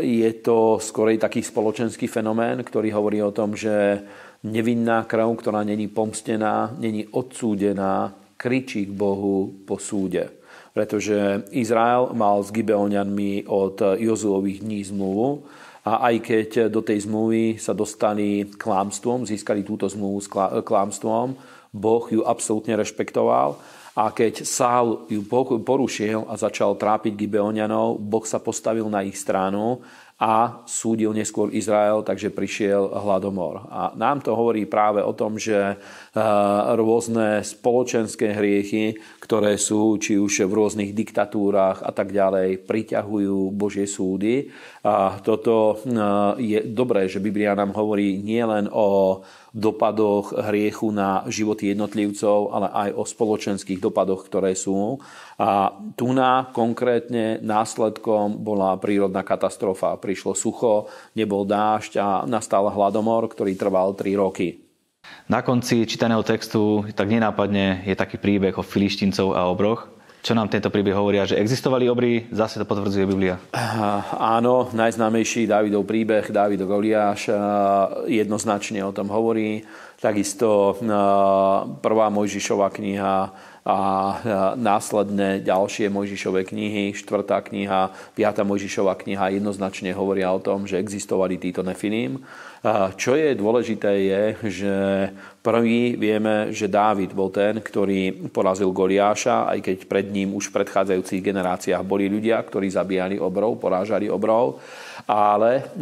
je 0.00 0.30
to 0.42 0.80
skorej 0.80 1.20
taký 1.20 1.44
spoločenský 1.44 2.08
fenomén, 2.10 2.62
ktorý 2.64 2.90
hovorí 2.94 3.22
o 3.22 3.34
tom, 3.34 3.54
že 3.54 4.02
nevinná 4.46 5.04
krv, 5.04 5.38
ktorá 5.38 5.62
není 5.62 5.90
pomstená, 5.90 6.74
není 6.78 7.06
odsúdená, 7.10 8.14
kričí 8.36 8.86
k 8.86 8.92
Bohu 8.92 9.64
po 9.64 9.80
súde. 9.80 10.28
Pretože 10.76 11.48
Izrael 11.56 12.12
mal 12.12 12.44
s 12.44 12.52
Gibeonianmi 12.52 13.48
od 13.48 13.80
Jozuových 13.96 14.60
dní 14.60 14.84
zmluvu 14.84 15.48
a 15.88 16.12
aj 16.12 16.14
keď 16.20 16.48
do 16.68 16.84
tej 16.84 17.08
zmluvy 17.08 17.56
sa 17.56 17.72
dostali 17.72 18.44
klámstvom, 18.44 19.24
získali 19.24 19.64
túto 19.64 19.88
zmluvu 19.88 20.18
s 20.20 20.28
klámstvom, 20.64 21.32
Boh 21.72 22.04
ju 22.12 22.24
absolútne 22.24 22.76
rešpektoval 22.76 23.56
a 23.96 24.12
keď 24.12 24.44
Sál 24.44 25.08
ju 25.08 25.24
porušil 25.64 26.28
a 26.28 26.36
začal 26.36 26.76
trápiť 26.76 27.16
Gibeonianov, 27.16 27.96
Boh 27.96 28.28
sa 28.28 28.36
postavil 28.36 28.84
na 28.92 29.00
ich 29.00 29.16
stranu 29.16 29.80
a 30.20 30.64
súdil 30.68 31.16
neskôr 31.16 31.48
Izrael, 31.52 32.04
takže 32.04 32.32
prišiel 32.32 32.92
hladomor. 32.92 33.68
A 33.72 33.96
nám 33.96 34.20
to 34.20 34.36
hovorí 34.36 34.68
práve 34.68 35.00
o 35.00 35.16
tom, 35.16 35.40
že 35.40 35.80
rôzne 36.72 37.44
spoločenské 37.44 38.32
hriechy, 38.32 38.96
ktoré 39.20 39.60
sú 39.60 40.00
či 40.00 40.16
už 40.16 40.48
v 40.48 40.56
rôznych 40.56 40.96
diktatúrach 40.96 41.84
a 41.84 41.92
tak 41.92 42.16
ďalej, 42.16 42.64
priťahujú 42.64 43.52
Božie 43.52 43.84
súdy. 43.84 44.48
A 44.80 45.20
toto 45.20 45.76
je 46.40 46.64
dobré, 46.64 47.12
že 47.12 47.20
Biblia 47.20 47.52
nám 47.52 47.76
hovorí 47.76 48.16
nielen 48.16 48.72
o 48.72 49.20
dopadoch 49.56 50.36
hriechu 50.36 50.92
na 50.92 51.24
životy 51.28 51.72
jednotlivcov, 51.72 52.52
ale 52.52 52.68
aj 52.72 52.90
o 52.96 53.04
spoločenských 53.08 53.80
dopadoch, 53.80 54.28
ktoré 54.28 54.52
sú. 54.52 55.00
A 55.40 55.72
tu 55.96 56.12
na 56.12 56.48
konkrétne 56.52 57.40
následkom 57.40 58.40
bola 58.40 58.76
prírodná 58.76 59.24
katastrofa. 59.24 59.96
Prišlo 59.96 60.36
sucho, 60.36 60.92
nebol 61.16 61.48
dážď 61.48 61.92
a 62.00 62.08
nastal 62.28 62.68
hladomor, 62.68 63.32
ktorý 63.32 63.56
trval 63.56 63.96
3 63.96 64.16
roky. 64.16 64.65
Na 65.26 65.42
konci 65.42 65.82
čítaného 65.86 66.22
textu 66.22 66.86
tak 66.94 67.10
nenápadne 67.10 67.82
je 67.82 67.98
taký 67.98 68.14
príbeh 68.18 68.54
o 68.54 68.62
filištincov 68.62 69.34
a 69.34 69.50
obroch. 69.50 69.90
Čo 70.26 70.34
nám 70.34 70.50
tento 70.50 70.74
príbeh 70.74 70.90
hovoria? 70.90 71.22
Že 71.22 71.38
existovali 71.38 71.86
obry? 71.86 72.26
Zase 72.34 72.58
to 72.58 72.66
potvrdzuje 72.66 73.06
Biblia. 73.06 73.38
Áno, 74.18 74.66
najznámejší 74.74 75.46
Dávidov 75.46 75.86
príbeh, 75.86 76.26
Dávidov 76.34 76.66
Goliáš 76.66 77.30
jednoznačne 78.10 78.82
o 78.82 78.90
tom 78.90 79.06
hovorí. 79.06 79.62
takisto 80.00 80.76
prvá 81.80 82.06
Mojžišová 82.10 82.74
kniha, 82.74 83.32
a 83.66 83.78
následné 84.54 85.42
ďalšie 85.42 85.90
Mojžišové 85.90 86.46
knihy, 86.46 86.94
štvrtá 86.94 87.42
kniha, 87.42 87.90
piata 88.14 88.46
Mojžišová 88.46 88.94
kniha 88.94 89.34
jednoznačne 89.34 89.90
hovoria 89.90 90.30
o 90.30 90.38
tom, 90.38 90.70
že 90.70 90.78
existovali 90.78 91.34
títo 91.34 91.66
nefiním. 91.66 92.22
Čo 92.94 93.18
je 93.18 93.34
dôležité 93.34 93.90
je, 94.06 94.22
že 94.46 94.74
prvý 95.42 95.98
vieme, 95.98 96.54
že 96.54 96.70
Dávid 96.70 97.10
bol 97.10 97.30
ten, 97.34 97.58
ktorý 97.58 98.30
porazil 98.30 98.70
Goliáša, 98.70 99.50
aj 99.50 99.58
keď 99.62 99.76
pred 99.90 100.06
ním 100.14 100.38
už 100.38 100.50
v 100.50 100.62
predchádzajúcich 100.62 101.22
generáciách 101.22 101.82
boli 101.82 102.06
ľudia, 102.06 102.38
ktorí 102.42 102.70
zabíjali 102.70 103.18
obrov, 103.18 103.58
porážali 103.58 104.06
obrov. 104.06 104.62
Ale 105.06 105.74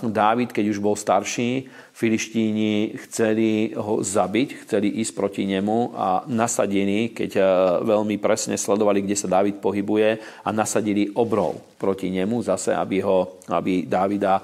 Dávid, 0.00 0.52
keď 0.52 0.64
už 0.72 0.80
bol 0.80 0.96
starší, 0.96 1.68
Filištíni 1.94 2.98
chceli 3.06 3.70
ho 3.78 4.02
zabiť, 4.02 4.66
chceli 4.66 4.98
ísť 4.98 5.14
proti 5.14 5.46
nemu 5.46 5.94
a 5.94 6.26
nasadení, 6.26 7.14
keď 7.14 7.30
eh, 7.38 7.46
veľmi 7.86 8.18
presne 8.18 8.58
sledovali, 8.58 9.06
kde 9.06 9.14
sa 9.14 9.30
Dávid 9.30 9.62
pohybuje 9.62 10.18
a 10.42 10.48
nasadili 10.50 11.14
obrov 11.14 11.62
proti 11.84 12.08
nemu 12.08 12.40
zase, 12.40 12.72
aby, 12.72 13.04
ho, 13.04 13.44
aby 13.52 13.84
Dávida 13.84 14.40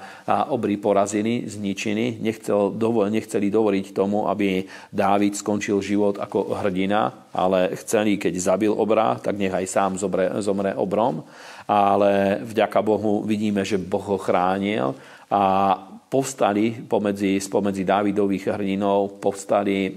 obry 0.53 0.77
porazili, 0.77 1.49
zničili. 1.49 2.21
Nechcel, 2.21 2.77
dovol, 2.77 3.09
nechceli 3.09 3.49
dovoliť 3.49 3.97
tomu, 3.97 4.29
aby 4.29 4.61
Dávid 4.93 5.33
skončil 5.33 5.81
život 5.81 6.21
ako 6.21 6.53
hrdina, 6.61 7.33
ale 7.33 7.73
chceli, 7.81 8.21
keď 8.21 8.37
zabil 8.37 8.69
obra, 8.69 9.17
tak 9.17 9.41
nech 9.41 9.51
aj 9.51 9.65
sám 9.65 9.91
zomre, 9.97 10.29
zomre 10.45 10.77
obrom. 10.77 11.25
Ale 11.65 12.45
vďaka 12.45 12.79
Bohu 12.85 13.25
vidíme, 13.25 13.65
že 13.65 13.81
Boh 13.81 14.05
ho 14.05 14.21
chránil 14.21 14.93
a 15.31 15.73
povstali 16.11 16.83
pomedzi, 16.91 17.39
spomedzi 17.39 17.87
Dávidových 17.87 18.51
hrdinov, 18.51 19.23
povstali 19.23 19.87
e, 19.87 19.91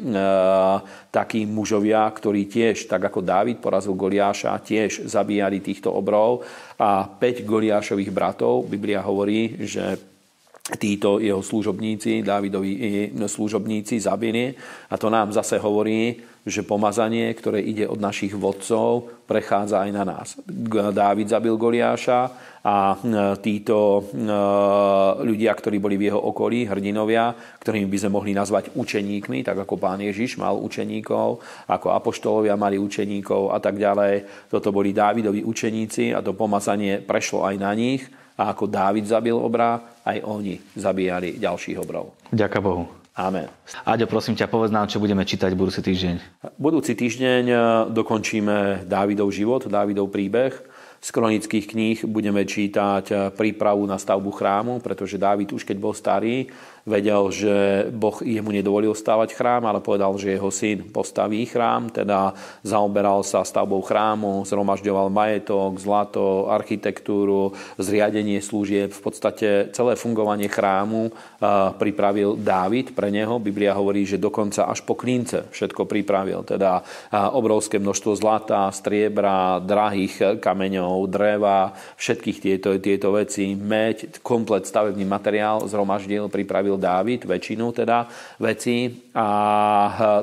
takí 1.11 1.43
mužovia, 1.43 2.07
ktorí 2.07 2.47
tiež, 2.47 2.87
tak 2.87 3.11
ako 3.11 3.19
Dávid 3.19 3.59
porazil 3.59 3.99
Goliáša, 3.99 4.63
tiež 4.63 5.11
zabíjali 5.11 5.59
týchto 5.59 5.91
obrov 5.91 6.47
a 6.79 7.11
5 7.11 7.43
Goliášových 7.43 8.15
bratov, 8.15 8.71
Biblia 8.71 9.03
hovorí, 9.03 9.59
že 9.67 9.99
títo 10.79 11.19
jeho 11.19 11.43
služobníci, 11.43 12.23
Dávidovi 12.23 13.13
služobníci 13.27 14.01
zabili. 14.01 14.55
A 14.89 14.97
to 14.97 15.13
nám 15.13 15.29
zase 15.35 15.59
hovorí, 15.61 16.17
že 16.45 16.61
pomazanie, 16.61 17.33
ktoré 17.33 17.65
ide 17.65 17.89
od 17.89 17.97
našich 17.97 18.37
vodcov, 18.37 19.09
prechádza 19.25 19.81
aj 19.81 19.91
na 19.97 20.05
nás. 20.05 20.37
Dávid 20.93 21.33
zabil 21.33 21.57
Goliáša 21.57 22.29
a 22.61 22.93
e, 22.93 22.97
títo 23.41 24.05
e, 24.05 24.29
ľudia, 25.25 25.57
ktorí 25.57 25.81
boli 25.81 25.97
v 25.97 26.13
jeho 26.13 26.21
okolí, 26.21 26.69
hrdinovia, 26.69 27.33
ktorými 27.65 27.89
by 27.89 27.97
sme 27.97 28.11
mohli 28.13 28.33
nazvať 28.37 28.77
učeníkmi, 28.77 29.41
tak 29.41 29.65
ako 29.65 29.81
pán 29.81 30.05
Ježiš 30.05 30.37
mal 30.37 30.61
učeníkov, 30.61 31.41
ako 31.65 31.87
apoštolovia 31.97 32.61
mali 32.61 32.77
učeníkov 32.77 33.49
a 33.49 33.59
tak 33.65 33.81
ďalej. 33.81 34.49
Toto 34.53 34.69
boli 34.69 34.93
Dávidovi 34.93 35.41
učeníci 35.41 36.13
a 36.13 36.21
to 36.21 36.37
pomazanie 36.37 37.01
prešlo 37.01 37.49
aj 37.49 37.57
na 37.57 37.73
nich. 37.73 38.05
A 38.35 38.51
ako 38.51 38.67
Dávid 38.67 39.07
zabil 39.07 39.33
obrá, 39.33 40.03
aj 40.03 40.19
oni 40.27 40.59
zabíjali 40.75 41.39
ďalších 41.39 41.79
obrov. 41.79 42.19
Ďakujem 42.35 42.65
Bohu. 42.67 43.04
Amen. 43.15 43.47
Aďo, 43.87 44.11
prosím 44.11 44.35
ťa, 44.35 44.51
povedz 44.51 44.75
nám, 44.75 44.91
čo 44.91 44.99
budeme 44.99 45.23
čítať 45.23 45.55
budúci 45.55 45.87
týždeň. 45.87 46.43
Budúci 46.59 46.99
týždeň 46.99 47.45
e, 47.47 47.57
dokončíme 47.95 48.91
Dávidov 48.91 49.31
život, 49.31 49.71
Dávidov 49.71 50.11
príbeh. 50.11 50.51
Z 50.99 51.15
kronických 51.15 51.71
kníh 51.71 51.99
budeme 52.11 52.43
čítať 52.43 53.05
e, 53.15 53.15
prípravu 53.31 53.87
na 53.87 54.03
stavbu 54.03 54.35
chrámu, 54.35 54.83
pretože 54.83 55.15
Dávid 55.15 55.55
už 55.55 55.63
keď 55.63 55.77
bol 55.79 55.95
starý, 55.95 56.51
vedel, 56.85 57.33
že 57.33 57.89
Boh 57.89 58.21
jemu 58.21 58.53
nedovolil 58.53 58.93
stavať 58.93 59.33
chrám, 59.33 59.65
ale 59.65 59.81
povedal, 59.81 60.13
že 60.21 60.37
jeho 60.37 60.53
syn 60.53 60.93
postaví 60.93 61.49
chrám, 61.49 61.89
teda 61.89 62.37
zaoberal 62.61 63.25
sa 63.25 63.41
stavbou 63.41 63.81
chrámu, 63.81 64.45
zhromažďoval 64.45 65.09
majetok, 65.09 65.81
zlato, 65.81 66.53
architektúru, 66.53 67.57
zriadenie 67.81 68.37
služieb, 68.45 68.93
v 68.93 69.01
podstate 69.01 69.49
celé 69.73 69.97
fungovanie 69.97 70.47
chrámu 70.53 71.09
pripravil 71.81 72.37
Dávid 72.37 72.93
pre 72.93 73.09
neho. 73.09 73.41
Biblia 73.41 73.73
hovorí, 73.73 74.05
že 74.05 74.21
dokonca 74.21 74.69
až 74.69 74.85
po 74.85 74.93
klince 74.93 75.49
všetko 75.57 75.89
pripravil, 75.89 76.45
teda 76.45 76.85
obrovské 77.33 77.81
množstvo 77.81 78.13
zlata, 78.13 78.69
striebra, 78.77 79.57
drahých 79.65 80.37
kameňov, 80.37 81.09
dreva, 81.09 81.73
všetkých 81.97 82.39
tieto, 82.45 82.77
tieto 82.77 83.17
veci, 83.17 83.57
meď, 83.57 84.21
komplet 84.21 84.69
stavebný 84.69 85.09
materiál 85.09 85.65
zhromaždil, 85.65 86.29
pripravil 86.29 86.74
robil 86.75 86.83
Dávid, 86.83 87.23
väčšinu 87.25 87.71
teda 87.71 88.11
vecí 88.43 88.91
a 89.15 89.29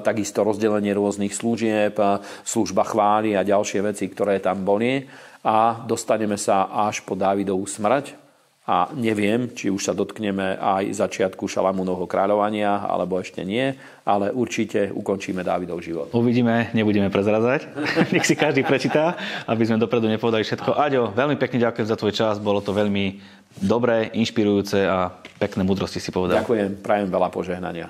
takisto 0.04 0.43
rozdelenie 0.43 0.91
rôznych 0.91 1.32
služieb, 1.32 1.95
služba 2.43 2.84
chvály 2.84 3.39
a 3.39 3.47
ďalšie 3.47 3.80
veci, 3.82 4.12
ktoré 4.12 4.43
tam 4.43 4.68
boli 4.68 5.08
a 5.41 5.82
dostaneme 5.88 6.36
sa 6.38 6.70
až 6.70 7.02
po 7.08 7.16
Dávidovú 7.16 7.66
smrť, 7.66 8.22
a 8.62 8.93
neviem, 8.93 9.49
či 9.58 9.74
už 9.74 9.82
sa 9.82 9.97
dotkneme 9.97 10.56
aj 10.56 10.93
začiatku 10.93 11.49
Šalamúnovho 11.49 12.06
kráľovania, 12.06 12.86
alebo 12.86 13.18
ešte 13.18 13.41
nie, 13.41 13.74
ale 14.06 14.30
určite 14.30 14.93
ukončíme 14.93 15.41
Dávidov 15.41 15.82
život. 15.82 16.14
Uvidíme, 16.14 16.70
nebudeme 16.72 17.10
prezrazať. 17.10 17.66
Nech 18.14 18.22
si 18.22 18.38
každý 18.38 18.62
prečíta, 18.62 19.18
aby 19.49 19.66
sme 19.66 19.82
dopredu 19.82 20.06
nepovedali 20.06 20.45
všetko. 20.45 20.78
Aďo, 20.78 21.10
veľmi 21.10 21.41
pekne 21.41 21.68
ďakujem 21.68 21.89
za 21.89 21.97
tvoj 21.97 22.14
čas, 22.14 22.38
bolo 22.38 22.62
to 22.62 22.70
veľmi 22.70 23.41
dobré, 23.60 24.14
inšpirujúce 24.16 24.88
a 24.88 25.12
pekné 25.41 25.66
múdrosti 25.66 25.99
si 25.99 26.14
povedal. 26.14 26.39
Ďakujem, 26.45 26.80
prajem 26.80 27.10
veľa 27.12 27.30
požehnania. 27.34 27.88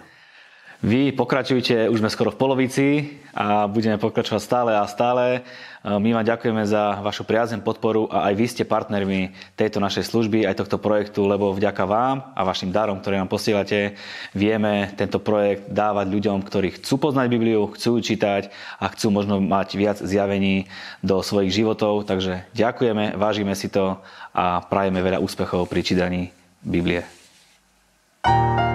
Vy 0.81 1.13
pokračujte, 1.13 1.93
už 1.93 2.01
sme 2.01 2.09
skoro 2.09 2.33
v 2.33 2.41
polovici 2.41 2.87
a 3.37 3.69
budeme 3.69 4.01
pokračovať 4.01 4.41
stále 4.41 4.71
a 4.73 4.89
stále. 4.89 5.45
My 5.85 6.09
vám 6.09 6.25
ďakujeme 6.25 6.65
za 6.65 6.97
vašu 7.05 7.21
priazen 7.21 7.61
podporu 7.61 8.09
a 8.09 8.25
aj 8.25 8.33
vy 8.33 8.45
ste 8.49 8.65
partnermi 8.65 9.29
tejto 9.53 9.77
našej 9.77 10.09
služby, 10.09 10.41
aj 10.41 10.57
tohto 10.57 10.81
projektu, 10.81 11.29
lebo 11.29 11.53
vďaka 11.53 11.85
vám 11.85 12.33
a 12.33 12.41
vašim 12.41 12.73
darom, 12.73 12.97
ktoré 12.97 13.21
nám 13.21 13.29
posielate, 13.29 13.93
vieme 14.33 14.89
tento 14.97 15.21
projekt 15.21 15.69
dávať 15.69 16.09
ľuďom, 16.09 16.41
ktorí 16.41 16.81
chcú 16.81 16.97
poznať 16.97 17.29
Bibliu, 17.29 17.69
chcú 17.77 18.01
čítať 18.01 18.49
a 18.81 18.89
chcú 18.89 19.13
možno 19.13 19.37
mať 19.37 19.77
viac 19.77 19.97
zjavení 20.01 20.65
do 21.05 21.21
svojich 21.21 21.61
životov. 21.61 22.09
Takže 22.09 22.49
ďakujeme, 22.57 23.21
vážime 23.21 23.53
si 23.53 23.69
to 23.69 24.01
a 24.33 24.65
prajeme 24.65 24.97
veľa 25.05 25.21
úspechov 25.21 25.69
pri 25.69 25.85
čítaní 25.85 26.33
Biblie. 26.65 27.05
thank 28.21 28.59
you 28.65 28.70